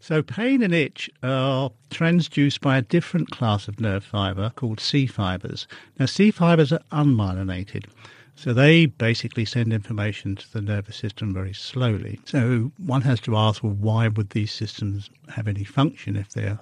[0.00, 5.06] So pain and itch are transduced by a different class of nerve fibre called C
[5.06, 5.66] fibres.
[5.98, 7.86] Now, C fibres are unmyelinated.
[8.34, 12.18] So they basically send information to the nervous system very slowly.
[12.24, 16.58] So one has to ask, well, why would these systems have any function if they're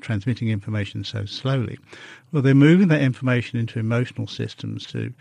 [0.00, 1.78] transmitting information so slowly?
[2.32, 5.12] Well, they're moving that information into emotional systems to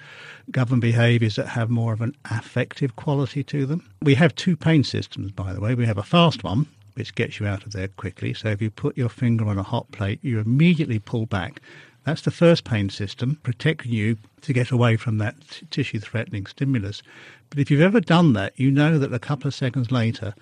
[0.51, 3.89] govern behaviours that have more of an affective quality to them.
[4.01, 5.75] We have two pain systems, by the way.
[5.75, 8.33] We have a fast one, which gets you out of there quickly.
[8.33, 11.62] So if you put your finger on a hot plate, you immediately pull back
[12.07, 16.45] that's the first pain system, protecting you to get away from that t- tissue threatening
[16.45, 17.03] stimulus.
[17.49, 20.33] But if you've ever done that, you know that a couple of seconds later,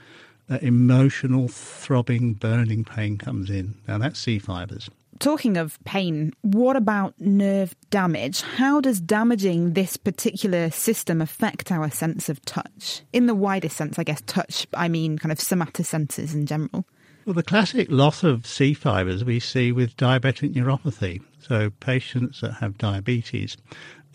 [0.48, 3.74] that emotional, throbbing, burning pain comes in.
[3.88, 4.92] Now that's C fibres.
[5.18, 8.44] Talking of pain, what about nerve damage?
[8.44, 13.02] How does damaging this particular system affect our sense of touch?
[13.12, 16.86] In the widest sense, I guess, touch, I mean kind of somatosenses in general.
[17.26, 21.24] Well, the classic loss of C fibres we see with diabetic neuropathy.
[21.48, 23.56] So, patients that have diabetes,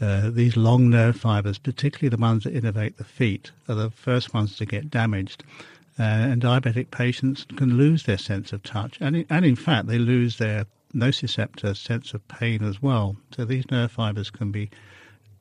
[0.00, 4.34] uh, these long nerve fibres, particularly the ones that innervate the feet, are the first
[4.34, 5.44] ones to get damaged.
[5.96, 8.98] Uh, and diabetic patients can lose their sense of touch.
[9.00, 13.16] And in, and in fact, they lose their nociceptor sense of pain as well.
[13.36, 14.68] So, these nerve fibres can be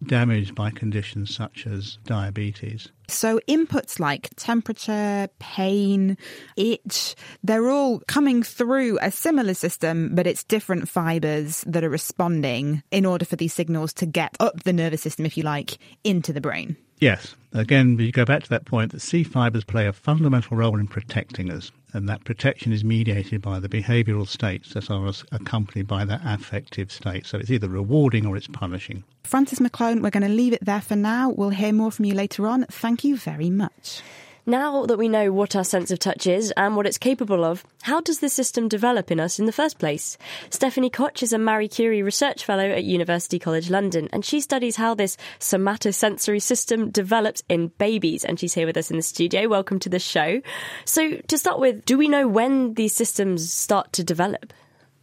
[0.03, 2.89] damaged by conditions such as diabetes.
[3.07, 6.17] So, inputs like temperature, pain,
[6.55, 12.83] itch, they're all coming through a similar system, but it's different fibres that are responding
[12.91, 16.31] in order for these signals to get up the nervous system, if you like, into
[16.31, 16.77] the brain.
[16.99, 17.35] Yes.
[17.53, 20.87] Again, we go back to that point that C fibres play a fundamental role in
[20.87, 26.05] protecting us, and that protection is mediated by the behavioural states that are accompanied by
[26.05, 27.25] that affective state.
[27.25, 29.03] So it's either rewarding or it's punishing.
[29.23, 31.29] Francis McGlone, we're going to leave it there for now.
[31.29, 32.65] We'll hear more from you later on.
[32.65, 34.01] Thank you very much.
[34.45, 37.63] Now that we know what our sense of touch is and what it's capable of,
[37.81, 40.17] how does this system develop in us in the first place?
[40.49, 44.75] Stephanie Koch is a Marie Curie Research Fellow at University College London, and she studies
[44.75, 48.23] how this somatosensory system develops in babies.
[48.23, 49.47] And she's here with us in the studio.
[49.47, 50.41] Welcome to the show.
[50.85, 54.53] So, to start with, do we know when these systems start to develop?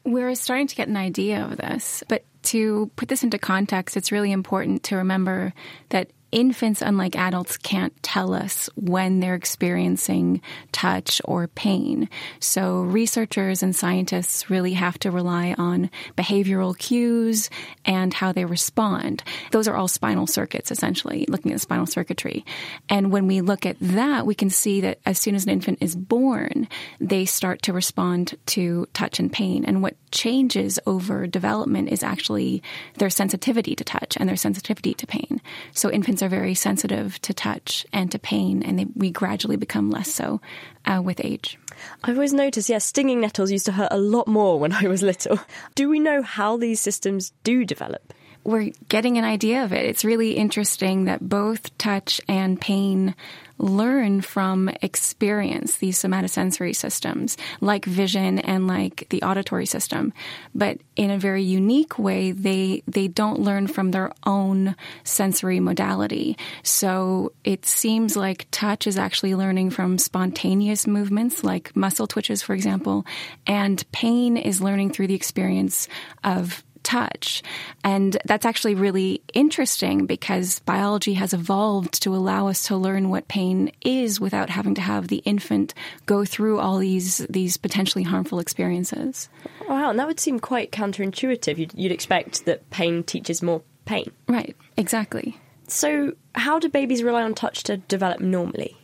[0.04, 4.12] We're starting to get an idea of this, but to put this into context, it's
[4.12, 5.52] really important to remember
[5.88, 10.40] that infants, unlike adults, can't tell us when they're experiencing
[10.72, 12.08] touch or pain.
[12.40, 17.50] So researchers and scientists really have to rely on behavioral cues
[17.84, 19.22] and how they respond.
[19.52, 22.46] Those are all spinal circuits, essentially, looking at spinal circuitry.
[22.88, 25.82] And when we look at that, we can see that as soon as an infant
[25.82, 29.66] is born, they start to respond to touch and pain.
[29.66, 32.62] And what changes over development is actually
[32.94, 35.42] their sensitivity to touch and their sensitivity to pain.
[35.74, 39.90] So infants are very sensitive to touch and to pain, and they, we gradually become
[39.90, 40.40] less so
[40.84, 41.58] uh, with age.
[42.04, 45.02] I've always noticed, yes, stinging nettles used to hurt a lot more when I was
[45.02, 45.38] little.
[45.74, 48.12] Do we know how these systems do develop?
[48.44, 49.84] We're getting an idea of it.
[49.86, 53.14] It's really interesting that both touch and pain
[53.58, 60.12] learn from experience these somatosensory systems, like vision and like the auditory system.
[60.54, 66.36] But in a very unique way, they, they don't learn from their own sensory modality.
[66.62, 72.54] So it seems like touch is actually learning from spontaneous movements, like muscle twitches, for
[72.54, 73.06] example,
[73.46, 75.88] and pain is learning through the experience
[76.24, 77.42] of touch.
[77.84, 83.28] And that's actually really interesting because biology has evolved to allow us to learn what
[83.28, 85.74] pain is without having to have the infant
[86.06, 89.28] go through all these these potentially harmful experiences.
[89.68, 91.58] Wow, and that would seem quite counterintuitive.
[91.58, 94.10] You'd, you'd expect that pain teaches more pain.
[94.28, 95.36] Right, exactly.
[95.68, 98.76] So, how do babies rely on touch to develop normally?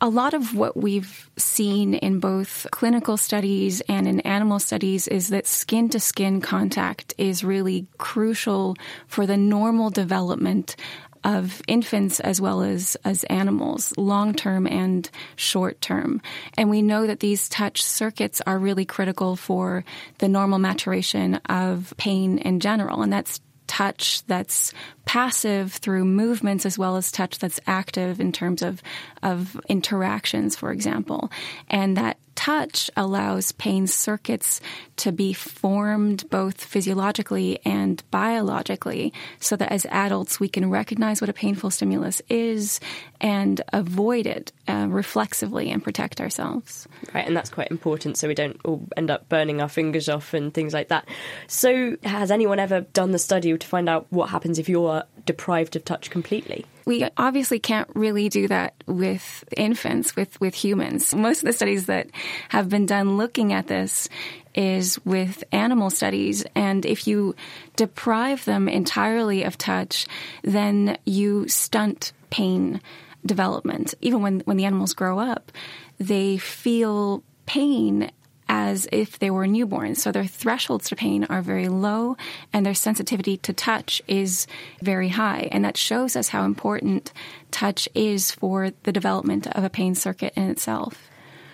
[0.00, 5.28] A lot of what we've seen in both clinical studies and in animal studies is
[5.28, 10.76] that skin to skin contact is really crucial for the normal development
[11.24, 16.22] of infants as well as, as animals, long term and short term.
[16.56, 19.84] And we know that these touch circuits are really critical for
[20.18, 23.02] the normal maturation of pain in general.
[23.02, 24.72] And that's touch that's
[25.04, 28.82] passive through movements as well as touch that's active in terms of,
[29.22, 31.30] of interactions, for example.
[31.68, 34.60] And that touch allows pain circuits
[34.94, 41.28] to be formed both physiologically and biologically so that as adults we can recognize what
[41.28, 42.78] a painful stimulus is
[43.20, 46.86] and avoid it uh, reflexively and protect ourselves.
[47.12, 50.32] Right, and that's quite important so we don't all end up burning our fingers off
[50.32, 51.08] and things like that.
[51.48, 55.74] So, has anyone ever done the study to find out what happens if you're deprived
[55.74, 56.64] of touch completely?
[56.88, 61.14] We obviously can't really do that with infants, with, with humans.
[61.14, 62.08] Most of the studies that
[62.48, 64.08] have been done looking at this
[64.54, 66.46] is with animal studies.
[66.54, 67.36] And if you
[67.76, 70.06] deprive them entirely of touch,
[70.40, 72.80] then you stunt pain
[73.26, 73.92] development.
[74.00, 75.52] Even when, when the animals grow up,
[75.98, 78.10] they feel pain
[78.48, 79.98] as if they were newborns.
[79.98, 82.16] So their thresholds to pain are very low
[82.52, 84.46] and their sensitivity to touch is
[84.82, 85.48] very high.
[85.52, 87.12] And that shows us how important
[87.50, 91.08] touch is for the development of a pain circuit in itself.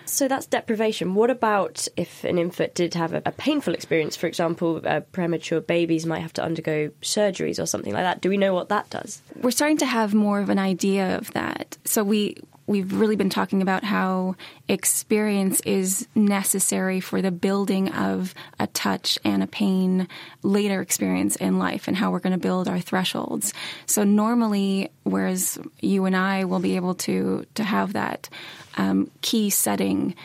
[0.05, 1.15] So that's deprivation.
[1.15, 4.15] What about if an infant did have a, a painful experience?
[4.15, 8.21] For example, uh, premature babies might have to undergo surgeries or something like that.
[8.21, 9.21] Do we know what that does?
[9.41, 11.77] We're starting to have more of an idea of that.
[11.85, 14.35] So we we've really been talking about how
[14.67, 20.07] experience is necessary for the building of a touch and a pain
[20.41, 23.53] later experience in life and how we're going to build our thresholds.
[23.85, 28.29] So normally, whereas you and I will be able to to have that
[28.77, 30.15] um, key setting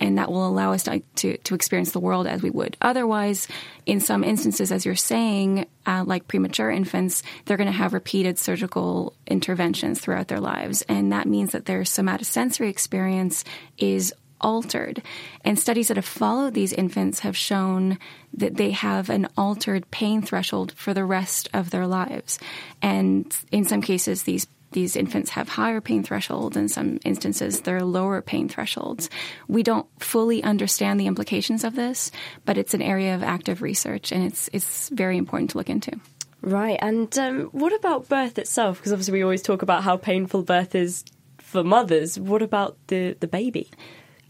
[0.00, 2.76] and that will allow us to, to, to, experience the world as we would.
[2.80, 3.48] Otherwise,
[3.86, 8.38] in some instances, as you're saying, uh, like premature infants, they're going to have repeated
[8.38, 10.82] surgical interventions throughout their lives.
[10.82, 13.44] And that means that their somatosensory experience
[13.76, 15.02] is altered.
[15.44, 17.98] And studies that have followed these infants have shown
[18.34, 22.38] that they have an altered pain threshold for the rest of their lives.
[22.80, 26.56] And in some cases, these these infants have higher pain thresholds.
[26.56, 29.08] In some instances, they're lower pain thresholds.
[29.48, 32.10] We don't fully understand the implications of this,
[32.44, 35.98] but it's an area of active research, and it's it's very important to look into.
[36.40, 36.78] Right.
[36.80, 38.78] And um, what about birth itself?
[38.78, 41.04] Because obviously, we always talk about how painful birth is
[41.38, 42.18] for mothers.
[42.18, 43.70] What about the the baby?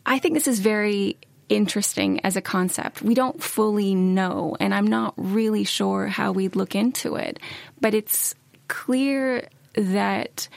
[0.07, 3.03] I think this is very interesting as a concept.
[3.03, 7.39] We don't fully know, and I'm not really sure how we'd look into it,
[7.81, 8.35] but it's
[8.69, 10.49] clear that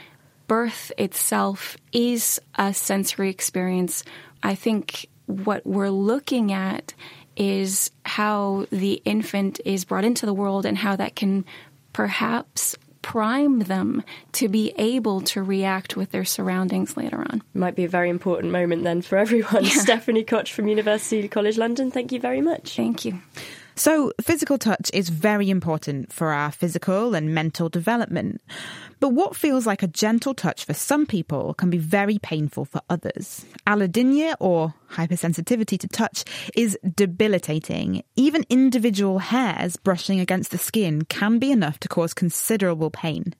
[0.48, 4.04] birth itself is a sensory experience.
[4.44, 6.94] I think what we're looking at
[7.38, 11.46] is how the infant is brought into the world and how that can
[11.94, 14.04] perhaps prime them
[14.34, 17.42] to be able to react with their surroundings later on.
[17.54, 19.64] Might be a very important moment then for everyone.
[19.72, 19.82] Yeah.
[19.82, 22.76] Stephanie Koch from University College London, thank you very much.
[22.76, 23.20] Thank you.
[23.76, 28.42] So, physical touch is very important for our physical and mental development.
[29.02, 32.82] But what feels like a gentle touch for some people can be very painful for
[32.88, 33.44] others.
[33.66, 36.24] Allodynia, or hypersensitivity to touch,
[36.56, 38.04] is debilitating.
[38.16, 43.34] Even individual hairs brushing against the skin can be enough to cause considerable pain.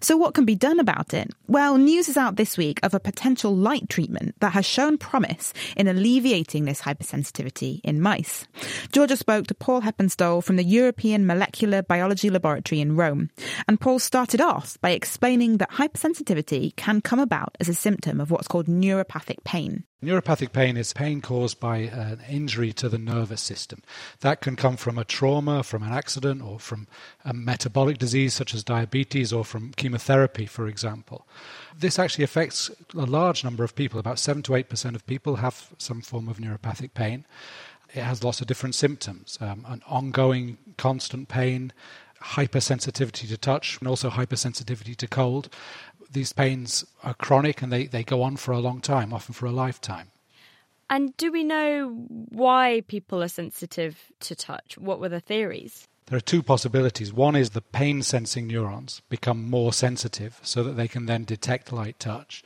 [0.00, 1.30] So, what can be done about it?
[1.46, 5.52] Well, news is out this week of a potential light treatment that has shown promise
[5.76, 8.46] in alleviating this hypersensitivity in mice.
[8.92, 13.30] Georgia spoke to Paul Heppenstall from the European Molecular Biology Laboratory in Rome,
[13.68, 18.30] and Paul started off by explaining that hypersensitivity can come about as a symptom of
[18.30, 19.84] what's called neuropathic pain.
[20.02, 23.82] Neuropathic pain is pain caused by an injury to the nervous system.
[24.20, 26.86] That can come from a trauma, from an accident, or from
[27.24, 31.26] a metabolic disease such as diabetes, or from chemotherapy, for example.
[31.76, 33.98] This actually affects a large number of people.
[33.98, 37.24] About 7 to 8% of people have some form of neuropathic pain.
[37.94, 41.72] It has lots of different symptoms um, an ongoing, constant pain,
[42.24, 45.48] hypersensitivity to touch, and also hypersensitivity to cold
[46.14, 49.46] these pains are chronic and they, they go on for a long time, often for
[49.46, 50.10] a lifetime.
[50.88, 54.78] And do we know why people are sensitive to touch?
[54.78, 55.88] What were the theories?
[56.06, 57.12] There are two possibilities.
[57.12, 61.72] One is the pain sensing neurons become more sensitive so that they can then detect
[61.72, 62.42] light touch.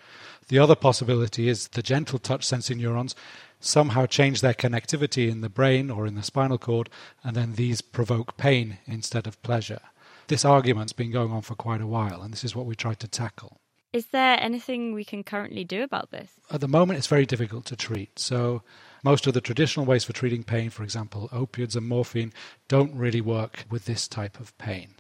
[0.47, 3.17] The other possibility is the gentle touch sensing neurons
[3.61, 6.89] somehow change their connectivity in the brain or in the spinal cord,
[7.23, 9.81] and then these provoke pain instead of pleasure.
[10.29, 13.01] This argument's been going on for quite a while, and this is what we tried
[13.01, 13.61] to tackle.
[13.93, 16.33] Is there anything we can currently do about this?
[16.51, 18.19] At the moment, it's very difficult to treat.
[18.19, 18.63] So,
[19.03, 22.33] most of the traditional ways for treating pain, for example, opioids and morphine,
[22.69, 24.97] don't really work with this type of pain.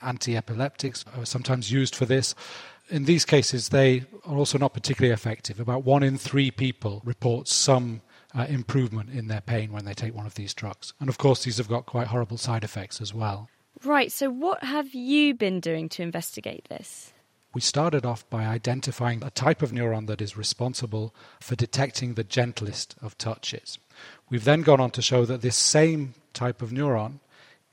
[0.00, 2.36] Anti epileptics are sometimes used for this.
[2.90, 5.60] In these cases, they are also not particularly effective.
[5.60, 8.02] About one in three people report some
[8.34, 10.92] uh, improvement in their pain when they take one of these drugs.
[11.00, 13.48] And of course, these have got quite horrible side effects as well.
[13.84, 17.12] Right, so what have you been doing to investigate this?
[17.54, 22.24] We started off by identifying a type of neuron that is responsible for detecting the
[22.24, 23.78] gentlest of touches.
[24.28, 27.20] We've then gone on to show that this same type of neuron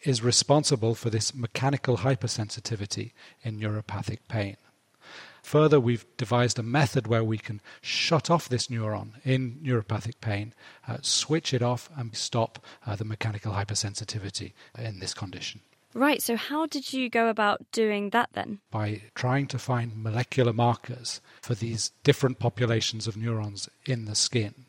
[0.02, 3.12] is responsible for this mechanical hypersensitivity
[3.44, 4.58] in neuropathic pain.
[5.44, 10.54] Further, we've devised a method where we can shut off this neuron in neuropathic pain,
[10.88, 15.62] uh, switch it off, and stop uh, the mechanical hypersensitivity in this condition.
[15.94, 18.60] Right, so how did you go about doing that then?
[18.70, 24.66] By trying to find molecular markers for these different populations of neurons in the skin.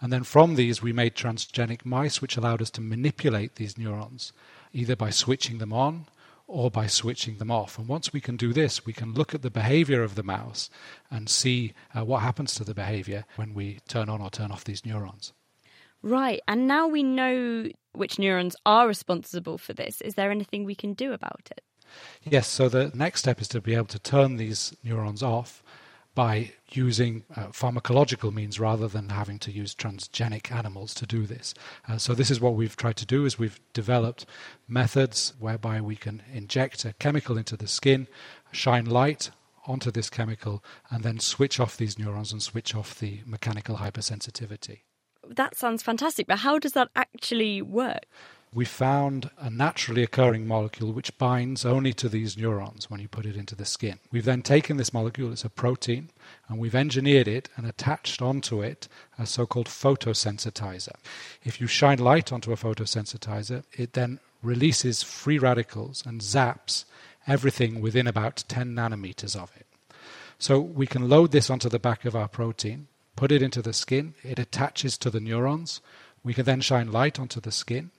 [0.00, 4.32] And then from these, we made transgenic mice, which allowed us to manipulate these neurons,
[4.72, 6.06] either by switching them on
[6.52, 7.78] or by switching them off.
[7.78, 10.68] And once we can do this, we can look at the behavior of the mouse
[11.10, 14.64] and see uh, what happens to the behavior when we turn on or turn off
[14.64, 15.32] these neurons.
[16.02, 20.02] Right, and now we know which neurons are responsible for this.
[20.02, 21.62] Is there anything we can do about it?
[22.22, 25.62] Yes, so the next step is to be able to turn these neurons off
[26.14, 31.54] by using uh, pharmacological means rather than having to use transgenic animals to do this.
[31.88, 34.26] Uh, so this is what we've tried to do is we've developed
[34.68, 38.06] methods whereby we can inject a chemical into the skin,
[38.50, 39.30] shine light
[39.66, 44.80] onto this chemical and then switch off these neurons and switch off the mechanical hypersensitivity.
[45.28, 48.06] That sounds fantastic, but how does that actually work?
[48.54, 53.24] We found a naturally occurring molecule which binds only to these neurons when you put
[53.24, 53.98] it into the skin.
[54.10, 56.10] We've then taken this molecule, it's a protein,
[56.48, 58.88] and we've engineered it and attached onto it
[59.18, 60.94] a so called photosensitizer.
[61.42, 66.84] If you shine light onto a photosensitizer, it then releases free radicals and zaps
[67.26, 69.66] everything within about 10 nanometers of it.
[70.38, 73.72] So we can load this onto the back of our protein, put it into the
[73.72, 75.80] skin, it attaches to the neurons.
[76.22, 77.92] We can then shine light onto the skin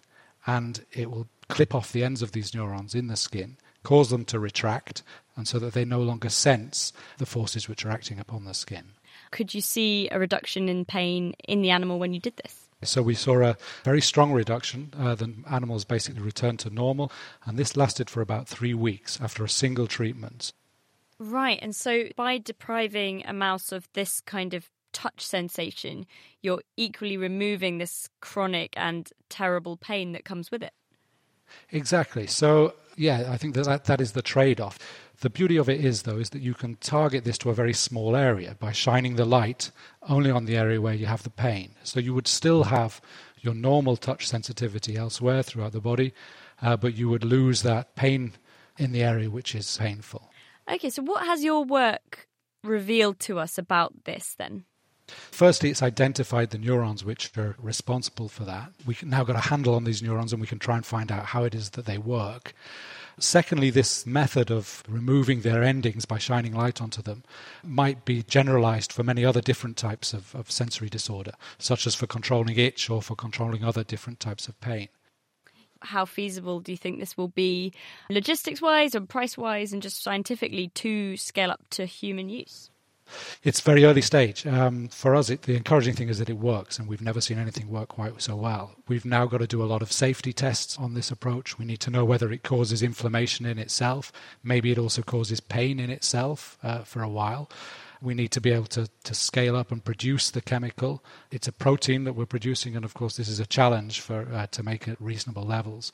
[0.45, 4.25] and it will clip off the ends of these neurons in the skin, cause them
[4.25, 5.03] to retract,
[5.35, 8.93] and so that they no longer sense the forces which are acting upon the skin.
[9.31, 12.67] Could you see a reduction in pain in the animal when you did this?
[12.83, 14.93] So we saw a very strong reduction.
[14.97, 17.11] Uh, the animals basically returned to normal,
[17.45, 20.53] and this lasted for about three weeks after a single treatment.
[21.19, 26.05] Right, and so by depriving a mouse of this kind of touch sensation,
[26.41, 30.73] you're equally removing this chronic and terrible pain that comes with it.
[31.71, 32.27] Exactly.
[32.27, 34.79] So, yeah, I think that, that, that is the trade off.
[35.19, 37.73] The beauty of it is, though, is that you can target this to a very
[37.73, 39.71] small area by shining the light
[40.09, 41.75] only on the area where you have the pain.
[41.83, 43.01] So you would still have
[43.39, 46.13] your normal touch sensitivity elsewhere throughout the body,
[46.61, 48.33] uh, but you would lose that pain
[48.77, 50.29] in the area which is painful.
[50.71, 52.27] Okay, so what has your work
[52.63, 54.65] revealed to us about this then?
[55.07, 58.71] Firstly, it's identified the neurons which are responsible for that.
[58.85, 61.27] We've now got a handle on these neurons and we can try and find out
[61.27, 62.53] how it is that they work.
[63.19, 67.23] Secondly, this method of removing their endings by shining light onto them
[67.63, 72.07] might be generalized for many other different types of, of sensory disorder, such as for
[72.07, 74.89] controlling itch or for controlling other different types of pain
[75.85, 77.73] how feasible do you think this will be
[78.09, 82.69] logistics wise or price wise and just scientifically to scale up to human use?
[83.43, 84.45] It's very early stage.
[84.47, 87.37] Um, for us, it, the encouraging thing is that it works, and we've never seen
[87.37, 88.75] anything work quite so well.
[88.87, 91.57] We've now got to do a lot of safety tests on this approach.
[91.57, 94.11] We need to know whether it causes inflammation in itself.
[94.43, 97.49] Maybe it also causes pain in itself uh, for a while.
[98.01, 101.03] We need to be able to, to scale up and produce the chemical.
[101.31, 104.47] It's a protein that we're producing, and of course, this is a challenge for uh,
[104.47, 105.91] to make it reasonable levels.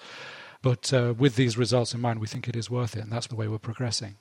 [0.62, 3.28] But uh, with these results in mind, we think it is worth it, and that's
[3.28, 4.18] the way we're progressing.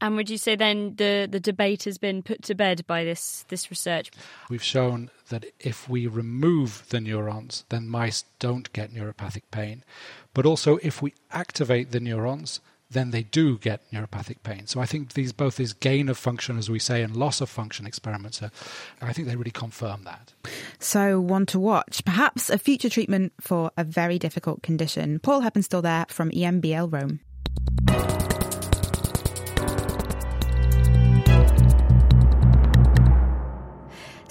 [0.00, 3.44] And would you say then the, the debate has been put to bed by this,
[3.48, 4.10] this research?
[4.50, 9.84] We've shown that if we remove the neurons, then mice don't get neuropathic pain.
[10.34, 14.66] But also, if we activate the neurons, then they do get neuropathic pain.
[14.66, 17.48] So I think these both these gain of function, as we say, and loss of
[17.48, 18.50] function experiments, are,
[19.00, 20.32] I think they really confirm that.
[20.78, 25.18] So one to watch, perhaps a future treatment for a very difficult condition.
[25.18, 28.25] Paul Heppenstall there from EMBL Rome.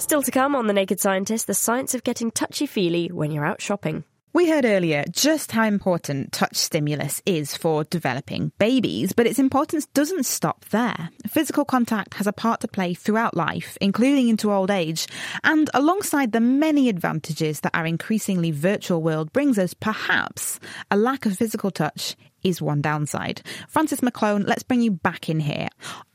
[0.06, 3.44] Still to come on The Naked Scientist, the science of getting touchy feely when you're
[3.44, 4.04] out shopping.
[4.32, 9.84] We heard earlier just how important touch stimulus is for developing babies, but its importance
[9.86, 11.10] doesn't stop there.
[11.26, 15.08] Physical contact has a part to play throughout life, including into old age,
[15.42, 21.26] and alongside the many advantages that our increasingly virtual world brings us, perhaps a lack
[21.26, 23.42] of physical touch is one downside.
[23.66, 25.66] Francis McGlone, let's bring you back in here.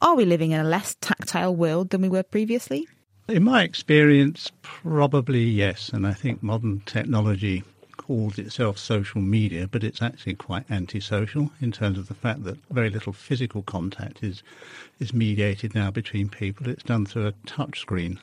[0.02, 2.88] Are we living in a less tactile world than we were previously?
[3.32, 5.88] In my experience, probably yes.
[5.88, 7.64] And I think modern technology
[7.96, 12.58] calls itself social media, but it's actually quite antisocial in terms of the fact that
[12.72, 14.44] very little physical contact is
[15.00, 16.68] is mediated now between people.
[16.68, 18.20] It's done through a touch screen.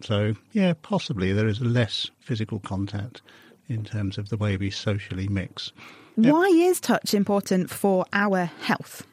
[0.00, 3.20] So yeah, possibly there is less physical contact
[3.68, 5.72] in terms of the way we socially mix.
[6.14, 9.04] Why is touch important for our health?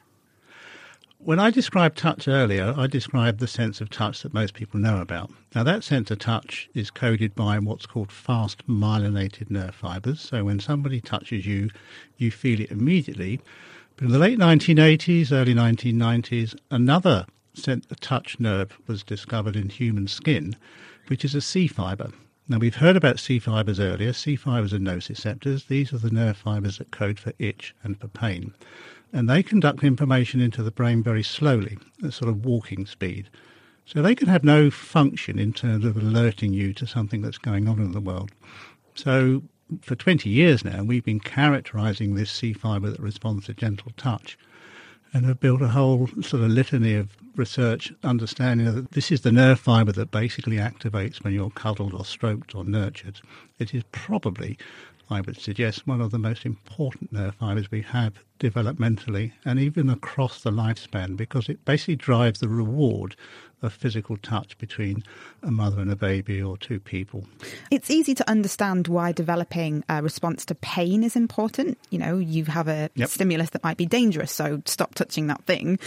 [1.22, 5.02] When I described touch earlier, I described the sense of touch that most people know
[5.02, 5.30] about.
[5.54, 10.22] Now, that sense of touch is coded by what's called fast myelinated nerve fibers.
[10.22, 11.72] So, when somebody touches you,
[12.16, 13.42] you feel it immediately.
[13.98, 19.68] But in the late 1980s, early 1990s, another sense of touch nerve was discovered in
[19.68, 20.56] human skin,
[21.08, 22.12] which is a C fiber.
[22.48, 24.14] Now, we've heard about C fibers earlier.
[24.14, 25.68] C fibers are nociceptors.
[25.68, 28.54] These are the nerve fibers that code for itch and for pain.
[29.12, 33.30] And they conduct information into the brain very slowly, at sort of walking speed.
[33.86, 37.68] So they can have no function in terms of alerting you to something that's going
[37.68, 38.32] on in the world.
[38.94, 39.42] So
[39.82, 44.38] for 20 years now, we've been characterizing this C fiber that responds to gentle touch
[45.14, 49.32] and have built a whole sort of litany of research understanding that this is the
[49.32, 53.20] nerve fiber that basically activates when you're cuddled or stroked or nurtured.
[53.58, 54.58] It is probably,
[55.10, 59.90] I would suggest, one of the most important nerve fibers we have developmentally and even
[59.90, 63.16] across the lifespan because it basically drives the reward
[63.62, 65.04] of physical touch between
[65.44, 67.26] a mother and a baby or two people.
[67.72, 71.78] It's easy to understand why developing a response to pain is important.
[71.90, 73.10] You know, you have a yep.
[73.10, 75.78] stimulus that might be dangerous, so stop touching that thing.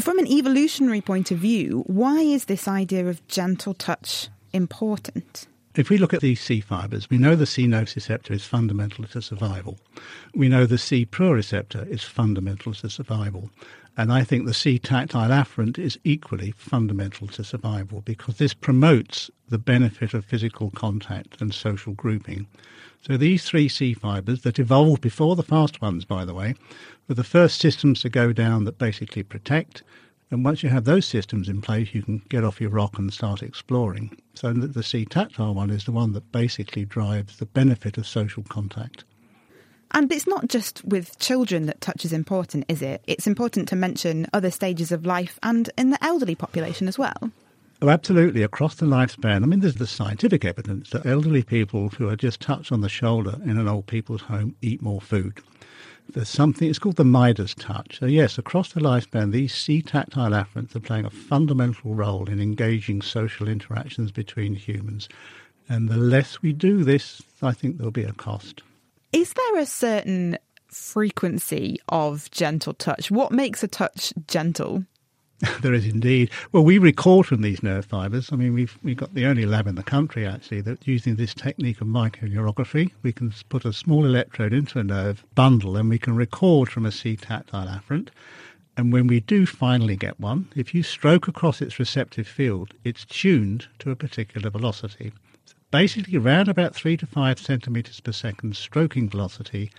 [0.00, 5.46] From an evolutionary point of view, why is this idea of gentle touch important?
[5.76, 9.22] If we look at these C fibers, we know the C nociceptor is fundamental to
[9.22, 9.78] survival.
[10.34, 13.50] We know the C pruriceptor is fundamental to survival.
[13.96, 19.30] And I think the C tactile afferent is equally fundamental to survival because this promotes
[19.48, 22.48] the benefit of physical contact and social grouping.
[23.06, 26.56] So these three C fibers that evolved before the fast ones, by the way,
[27.06, 29.84] were the first systems to go down that basically protect.
[30.30, 33.12] And once you have those systems in place, you can get off your rock and
[33.12, 34.16] start exploring.
[34.34, 38.44] So the C tactile one is the one that basically drives the benefit of social
[38.44, 39.04] contact.
[39.92, 43.02] And it's not just with children that touch is important, is it?
[43.08, 47.32] It's important to mention other stages of life and in the elderly population as well.
[47.82, 48.42] Oh, absolutely.
[48.42, 52.40] Across the lifespan, I mean, there's the scientific evidence that elderly people who are just
[52.40, 55.40] touched on the shoulder in an old people's home eat more food.
[56.12, 57.98] There's something, it's called the Midas touch.
[57.98, 62.40] So, yes, across the lifespan, these C tactile afferents are playing a fundamental role in
[62.40, 65.08] engaging social interactions between humans.
[65.68, 68.62] And the less we do this, I think there'll be a cost.
[69.12, 73.10] Is there a certain frequency of gentle touch?
[73.10, 74.84] What makes a touch gentle?
[75.62, 76.30] there is indeed.
[76.52, 78.30] Well, we record from these nerve fibres.
[78.32, 81.34] I mean, we've we've got the only lab in the country actually that using this
[81.34, 85.98] technique of microneurography, we can put a small electrode into a nerve bundle and we
[85.98, 88.08] can record from a C tactile afferent.
[88.76, 93.04] And when we do finally get one, if you stroke across its receptive field, it's
[93.04, 95.12] tuned to a particular velocity
[95.70, 99.70] basically around about three to five centimetres per second stroking velocity,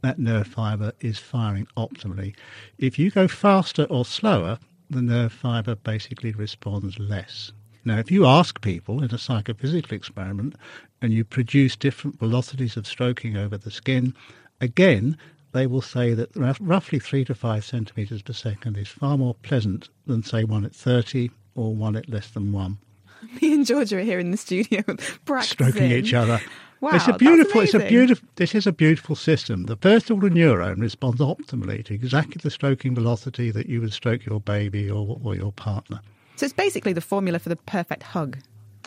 [0.00, 2.34] that nerve fibre is firing optimally.
[2.78, 4.58] If you go faster or slower,
[4.90, 7.52] the nerve fibre basically responds less.
[7.84, 10.54] Now, if you ask people in a psychophysical experiment
[11.02, 14.14] and you produce different velocities of stroking over the skin,
[14.60, 15.18] again,
[15.52, 16.30] they will say that
[16.60, 20.74] roughly three to five centimetres per second is far more pleasant than, say, one at
[20.74, 22.78] 30 or one at less than one.
[23.40, 24.82] Me and Georgia are here in the studio
[25.24, 25.68] practicing.
[25.68, 26.40] Stroking each other.
[26.84, 27.62] Wow, it's a beautiful.
[27.62, 28.28] It's a beautiful.
[28.36, 29.64] This is a beautiful system.
[29.64, 34.26] The first order neuron responds optimally to exactly the stroking velocity that you would stroke
[34.26, 36.02] your baby or, or your partner.
[36.36, 38.36] So it's basically the formula for the perfect hug.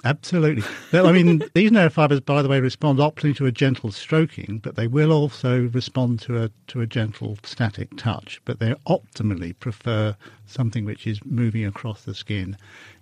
[0.04, 0.64] Absolutely.
[0.94, 4.76] I mean, these nerve fibers, by the way, respond optimally to a gentle stroking, but
[4.76, 8.40] they will also respond to a to a gentle static touch.
[8.46, 12.58] But they optimally prefer something which is moving across the skin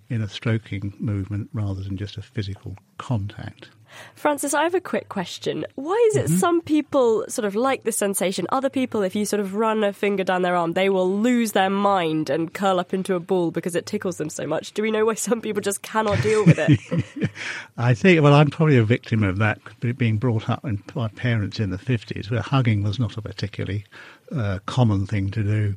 [0.08, 3.68] in a stroking movement rather than just a physical contact.
[4.14, 5.66] Francis, I have a quick question.
[5.74, 6.36] Why is it mm-hmm.
[6.36, 8.46] some people sort of like the sensation?
[8.50, 11.52] Other people, if you sort of run a finger down their arm, they will lose
[11.52, 14.72] their mind and curl up into a ball because it tickles them so much.
[14.72, 17.30] Do we know why some people just cannot deal with it?
[17.76, 19.58] I think, well, I'm probably a victim of that,
[19.96, 20.64] being brought up
[20.94, 23.84] by parents in the 50s where hugging was not a particularly
[24.32, 25.74] uh, common thing to do.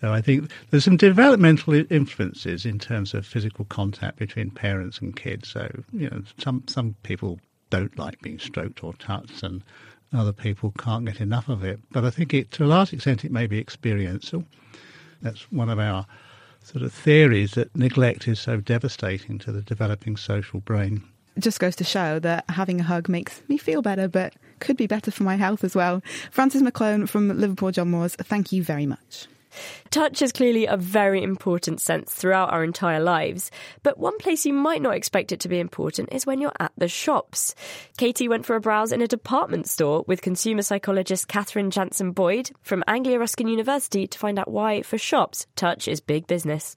[0.00, 5.14] So I think there's some developmental influences in terms of physical contact between parents and
[5.14, 5.48] kids.
[5.48, 7.38] So you know, some some people
[7.70, 9.62] don't like being stroked or touched, and
[10.12, 11.80] other people can't get enough of it.
[11.92, 14.44] But I think it, to a large extent, it may be experiential.
[15.22, 16.06] That's one of our
[16.62, 21.02] sort of theories that neglect is so devastating to the developing social brain.
[21.36, 24.76] It just goes to show that having a hug makes me feel better, but could
[24.76, 26.02] be better for my health as well.
[26.30, 29.26] Francis McGlone from Liverpool John Moores, thank you very much.
[29.90, 33.50] Touch is clearly a very important sense throughout our entire lives,
[33.82, 36.72] but one place you might not expect it to be important is when you're at
[36.76, 37.54] the shops.
[37.96, 42.84] Katie went for a browse in a department store with consumer psychologist Cathrine Jansson-Boyd from
[42.86, 46.76] Anglia Ruskin University to find out why, for shops, touch is big business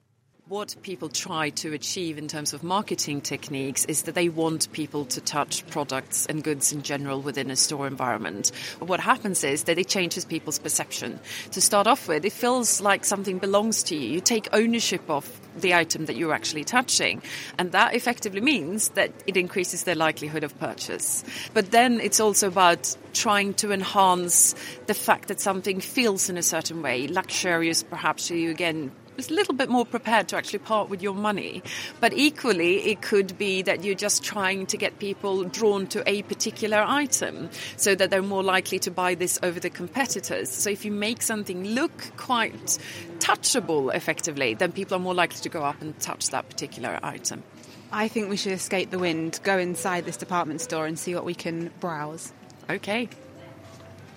[0.49, 5.03] what people try to achieve in terms of marketing techniques is that they want people
[5.03, 8.53] to touch products and goods in general within a store environment.
[8.79, 11.19] What happens is that it changes people's perception.
[11.51, 14.07] To start off with, it feels like something belongs to you.
[14.09, 15.29] You take ownership of
[15.59, 17.21] the item that you're actually touching,
[17.57, 21.25] and that effectively means that it increases their likelihood of purchase.
[21.53, 26.43] But then it's also about trying to enhance the fact that something feels in a
[26.43, 31.01] certain way, luxurious perhaps, you again a little bit more prepared to actually part with
[31.01, 31.63] your money.
[31.99, 36.21] But equally, it could be that you're just trying to get people drawn to a
[36.23, 40.49] particular item so that they're more likely to buy this over the competitors.
[40.49, 42.77] So if you make something look quite
[43.19, 47.43] touchable effectively, then people are more likely to go up and touch that particular item.
[47.91, 51.23] I think we should escape the wind, go inside this department store and see what
[51.23, 52.33] we can browse.
[52.69, 53.09] Okay.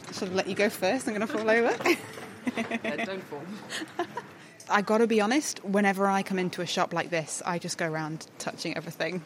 [0.09, 1.07] I Should I let you go first?
[1.07, 1.69] I'm going to fall over.
[2.57, 3.43] uh, don't fall.
[4.71, 7.79] I got to be honest, whenever I come into a shop like this, I just
[7.79, 9.23] go around touching everything.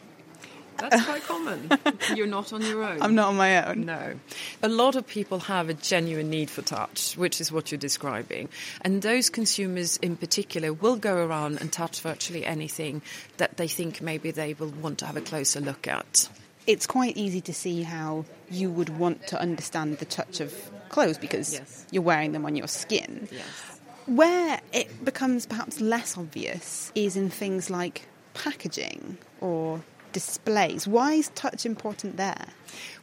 [0.77, 1.69] That's quite common.
[2.15, 3.01] You're not on your own.
[3.01, 3.85] I'm not on my own.
[3.85, 4.15] No.
[4.61, 8.49] A lot of people have a genuine need for touch, which is what you're describing.
[8.81, 13.01] And those consumers in particular will go around and touch virtually anything
[13.37, 16.27] that they think maybe they will want to have a closer look at.
[16.67, 20.53] It's quite easy to see how you would want to understand the touch of
[20.89, 21.85] clothes because yes.
[21.91, 23.27] you're wearing them on your skin.
[23.31, 23.74] Yes.
[24.05, 28.03] Where it becomes perhaps less obvious is in things like
[28.35, 29.81] packaging or
[30.11, 30.87] displays.
[30.87, 32.45] Why is touch important there?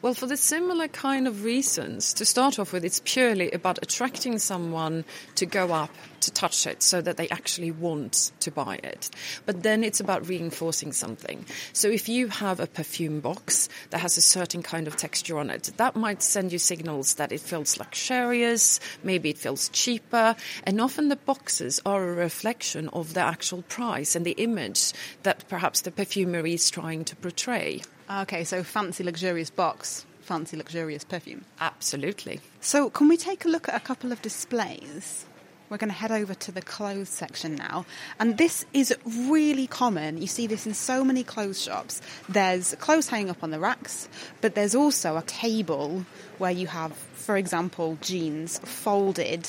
[0.01, 4.39] Well, for the similar kind of reasons, to start off with, it's purely about attracting
[4.39, 5.91] someone to go up
[6.23, 9.11] to touch it so that they actually want to buy it.
[9.47, 11.45] But then it's about reinforcing something.
[11.73, 15.51] So if you have a perfume box that has a certain kind of texture on
[15.51, 20.81] it, that might send you signals that it feels luxurious, maybe it feels cheaper, and
[20.81, 24.93] often the boxes are a reflection of the actual price and the image
[25.23, 27.83] that perhaps the perfumery is trying to portray.
[28.11, 31.45] Okay, so fancy luxurious box, fancy luxurious perfume.
[31.61, 32.41] Absolutely.
[32.61, 35.25] So, can we take a look at a couple of displays?
[35.73, 37.87] We're going to head over to the clothes section now.
[38.21, 40.21] And this is really common.
[40.21, 42.03] You see this in so many clothes shops.
[42.29, 44.07] There's clothes hanging up on the racks,
[44.43, 46.05] but there's also a table
[46.37, 49.49] where you have, for example, jeans folded,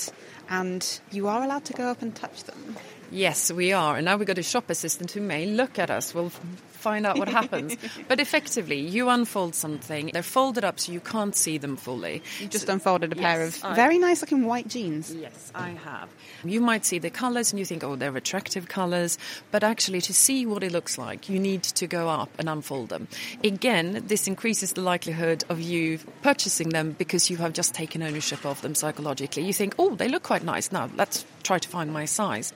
[0.50, 2.78] and you are allowed to go up and touch them.
[3.12, 3.98] Yes, we are.
[3.98, 6.14] And now we've got a shop assistant who may look at us.
[6.14, 6.32] We'll
[6.84, 7.78] find out what happens.
[8.08, 12.22] but effectively, you unfold something, they're folded up so you can't see them fully.
[12.40, 15.14] You just so, unfolded a yes, pair of I, very nice looking white jeans.
[15.16, 16.10] Yes, I have.
[16.44, 19.18] You might see the colours and you think, oh, they're attractive colours,
[19.52, 22.90] but actually, to see what it looks like, you need to go up and unfold
[22.90, 23.08] them.
[23.44, 28.46] Again, this increases the likelihood of you purchasing them because you have just taken ownership
[28.46, 29.44] of them psychologically.
[29.44, 30.72] You think, oh, they look quite nice.
[30.72, 32.52] Now, let's try to find my size.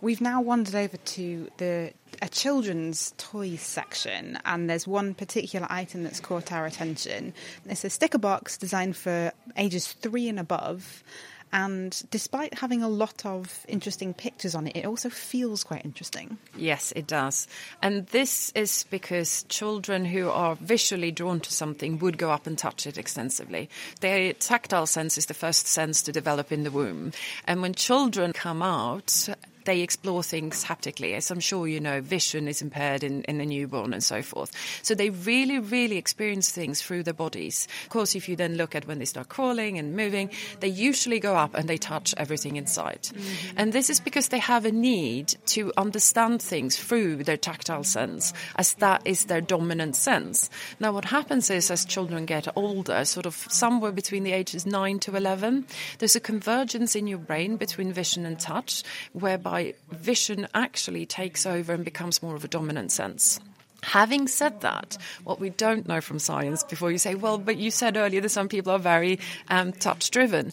[0.00, 1.92] We've now wandered over to the
[2.22, 7.34] a children's toys section, and there's one particular item that's caught our attention.
[7.66, 11.02] It's a sticker box designed for ages three and above.
[11.50, 16.36] And despite having a lot of interesting pictures on it, it also feels quite interesting.
[16.54, 17.48] Yes, it does.
[17.80, 22.58] And this is because children who are visually drawn to something would go up and
[22.58, 23.70] touch it extensively.
[24.00, 27.12] Their tactile sense is the first sense to develop in the womb.
[27.46, 29.28] And when children come out,
[29.68, 31.12] they explore things haptically.
[31.12, 34.50] As I'm sure you know, vision is impaired in, in a newborn and so forth.
[34.82, 37.68] So they really, really experience things through their bodies.
[37.84, 41.20] Of course, if you then look at when they start crawling and moving, they usually
[41.20, 43.02] go up and they touch everything inside.
[43.02, 43.58] Mm-hmm.
[43.58, 48.32] And this is because they have a need to understand things through their tactile sense,
[48.56, 50.48] as that is their dominant sense.
[50.80, 54.98] Now, what happens is as children get older, sort of somewhere between the ages 9
[55.00, 55.66] to 11,
[55.98, 59.57] there's a convergence in your brain between vision and touch, whereby
[59.90, 63.40] vision actually takes over and becomes more of a dominant sense.
[63.84, 67.70] Having said that, what we don't know from science, before you say, well, but you
[67.70, 70.52] said earlier that some people are very um, touch driven,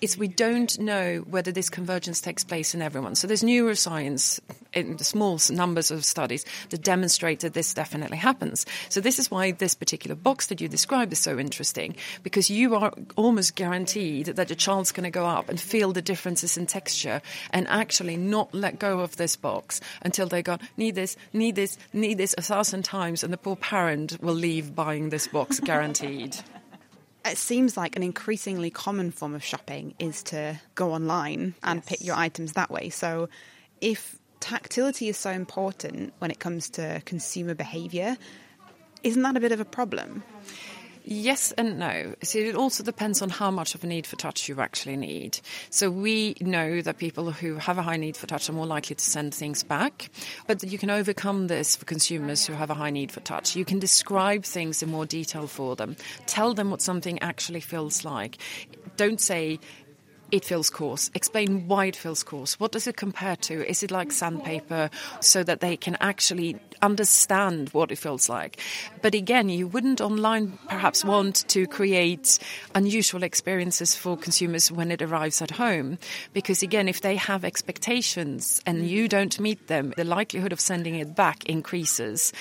[0.00, 3.14] is we don't know whether this convergence takes place in everyone.
[3.14, 4.40] So there's neuroscience
[4.72, 8.66] in the small numbers of studies that demonstrate that this definitely happens.
[8.88, 11.94] So this is why this particular box that you described is so interesting,
[12.24, 16.02] because you are almost guaranteed that the child's going to go up and feel the
[16.02, 20.96] differences in texture and actually not let go of this box until they go, need
[20.96, 25.10] this, need this, need this, a thousand times, and the poor parent will leave buying
[25.10, 26.36] this box guaranteed.
[27.24, 31.88] it seems like an increasingly common form of shopping is to go online and yes.
[31.88, 32.90] pick your items that way.
[32.90, 33.28] So
[33.80, 38.16] if tactility is so important when it comes to consumer behavior,
[39.02, 40.22] isn't that a bit of a problem?
[41.06, 42.14] Yes and no.
[42.22, 45.38] So it also depends on how much of a need for touch you actually need.
[45.68, 48.96] So we know that people who have a high need for touch are more likely
[48.96, 50.08] to send things back,
[50.46, 53.54] but you can overcome this for consumers who have a high need for touch.
[53.54, 55.96] You can describe things in more detail for them,
[56.26, 58.38] tell them what something actually feels like.
[58.96, 59.58] Don't say
[60.30, 61.10] it feels coarse.
[61.14, 62.58] Explain why it feels coarse.
[62.58, 63.68] What does it compare to?
[63.68, 68.58] Is it like sandpaper so that they can actually understand what it feels like?
[69.02, 72.38] But again, you wouldn't online perhaps want to create
[72.74, 75.98] unusual experiences for consumers when it arrives at home.
[76.32, 80.96] Because again, if they have expectations and you don't meet them, the likelihood of sending
[80.96, 82.32] it back increases.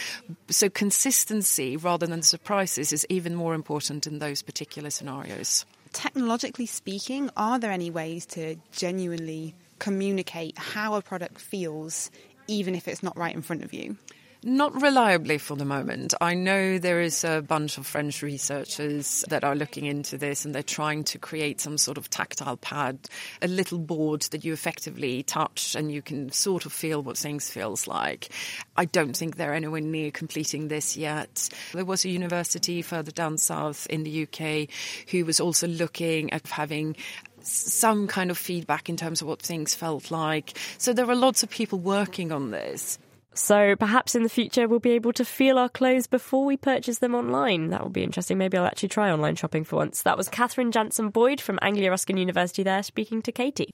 [0.49, 7.29] So consistency rather than surprises is even more important in those particular scenarios technologically speaking,
[7.37, 12.11] are there any ways to genuinely communicate how a product feels,
[12.47, 13.97] even if it's not right in front of you?
[14.45, 16.13] Not reliably for the moment.
[16.19, 20.53] I know there is a bunch of French researchers that are looking into this and
[20.53, 22.99] they're trying to create some sort of tactile pad,
[23.41, 27.49] a little board that you effectively touch and you can sort of feel what things
[27.49, 28.29] feels like.
[28.75, 31.47] I don't think they're anywhere near completing this yet.
[31.71, 34.67] There was a university further down south in the UK
[35.09, 36.97] who was also looking at having
[37.43, 40.57] some kind of feedback in terms of what things felt like.
[40.77, 42.99] So there are lots of people working on this.
[43.33, 46.99] So perhaps in the future we'll be able to feel our clothes before we purchase
[46.99, 47.69] them online.
[47.69, 48.37] That will be interesting.
[48.37, 50.03] Maybe I'll actually try online shopping for once.
[50.03, 53.73] That was Cathrine Jansson-Boyd from Anglia Ruskin University there speaking to Katie.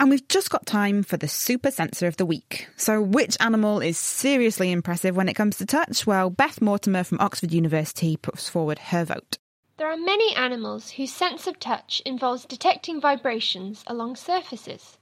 [0.00, 2.68] And we've just got time for the super sensor of the week.
[2.76, 6.06] So, which animal is seriously impressive when it comes to touch?
[6.06, 9.38] Well, Beth Mortimer from Oxford University puts forward her vote.
[9.76, 14.98] There are many animals whose sense of touch involves detecting vibrations along surfaces.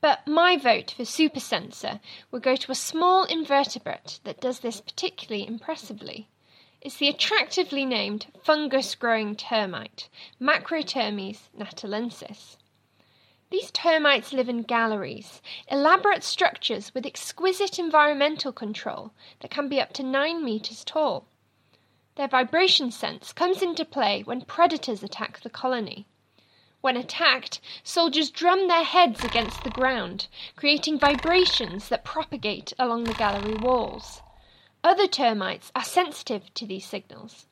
[0.00, 1.98] But my vote for super sensor
[2.30, 6.28] will go to a small invertebrate that does this particularly impressively.
[6.80, 10.08] It's the attractively named fungus growing termite,
[10.40, 12.56] Macrotermes natalensis.
[13.50, 19.92] These termites live in galleries, elaborate structures with exquisite environmental control that can be up
[19.94, 21.26] to 9 metres tall.
[22.14, 26.06] Their vibration sense comes into play when predators attack the colony.
[26.80, 33.14] When attacked, soldiers drum their heads against the ground, creating vibrations that propagate along the
[33.14, 34.22] gallery walls.
[34.84, 37.46] Other termites are sensitive to these signals.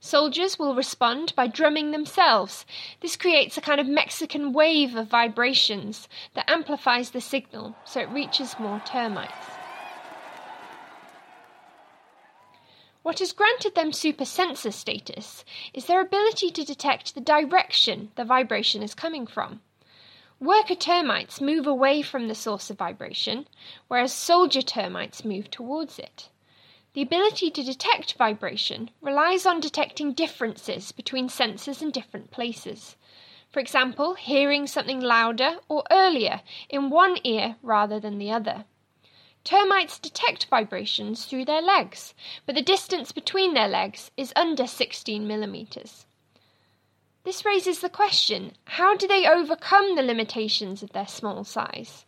[0.00, 2.64] Soldiers will respond by drumming themselves.
[3.00, 8.08] This creates a kind of Mexican wave of vibrations that amplifies the signal so it
[8.08, 9.46] reaches more termites.
[13.04, 15.44] What has granted them super sensor status
[15.74, 19.60] is their ability to detect the direction the vibration is coming from.
[20.40, 23.46] Worker termites move away from the source of vibration,
[23.88, 26.30] whereas soldier termites move towards it.
[26.94, 32.96] The ability to detect vibration relies on detecting differences between sensors in different places.
[33.50, 36.40] For example, hearing something louder or earlier
[36.70, 38.64] in one ear rather than the other.
[39.44, 42.14] Termites detect vibrations through their legs,
[42.46, 46.06] but the distance between their legs is under 16 millimeters.
[47.24, 52.06] This raises the question how do they overcome the limitations of their small size?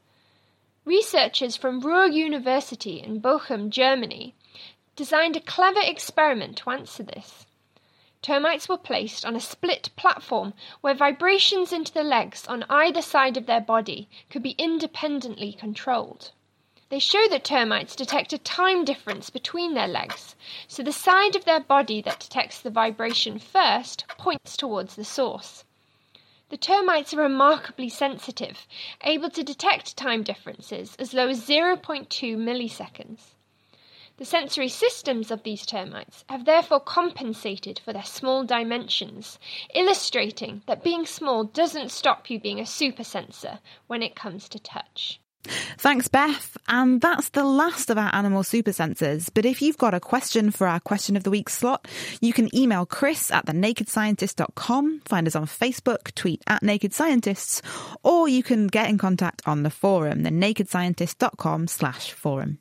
[0.87, 4.35] Researchers from Ruhr University in Bochum, Germany,
[4.95, 7.45] designed a clever experiment to answer this.
[8.23, 13.37] Termites were placed on a split platform where vibrations into the legs on either side
[13.37, 16.33] of their body could be independently controlled.
[16.89, 20.37] They show that termites detect a time difference between their legs,
[20.69, 25.65] so the side of their body that detects the vibration first points towards the source.
[26.49, 28.69] The termites are remarkably sensitive,
[29.03, 33.35] able to detect time differences as low as 0.2 milliseconds.
[34.19, 39.41] The sensory systems of these termites have therefore compensated for their small dimensions,
[39.75, 43.59] illustrating that being small doesn't stop you being a super sensor
[43.89, 45.19] when it comes to touch.
[45.79, 46.57] Thanks, Beth.
[46.69, 49.31] And that's the last of our animal super senses.
[49.31, 51.87] But if you've got a question for our question of the week slot,
[52.21, 57.63] you can email Chris at thenakedscientist.com, find us on Facebook, tweet at Naked Scientists,
[58.03, 62.59] or you can get in contact on the forum, thenakedscientist.com slash forum.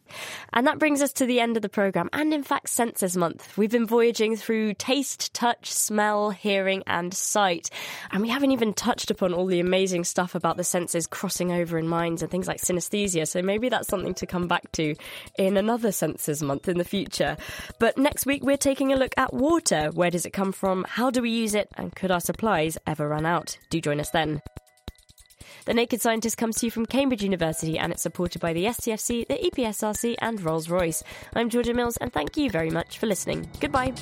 [0.54, 3.58] And that brings us to the end of the programme, and in fact, Senses Month.
[3.58, 7.70] We've been voyaging through taste, touch, smell, hearing, and sight.
[8.12, 11.78] And we haven't even touched upon all the amazing stuff about the senses crossing over
[11.78, 14.96] in minds and things like synesthesia, so maybe that's something to come back to
[15.38, 17.38] in another senses month in the future.
[17.80, 19.90] But next week, we're taking a look at water.
[19.94, 20.86] Where does it come from?
[20.88, 21.70] How do we use it?
[21.76, 23.58] And could our supplies ever run out?
[23.70, 24.42] Do join us then.
[25.66, 29.28] The Naked Scientist comes to you from Cambridge University and it's supported by the STFC,
[29.28, 31.02] the EPSRC, and Rolls Royce.
[31.36, 33.50] I'm Georgia Mills, and thank you very much for listening.
[33.60, 33.94] Goodbye.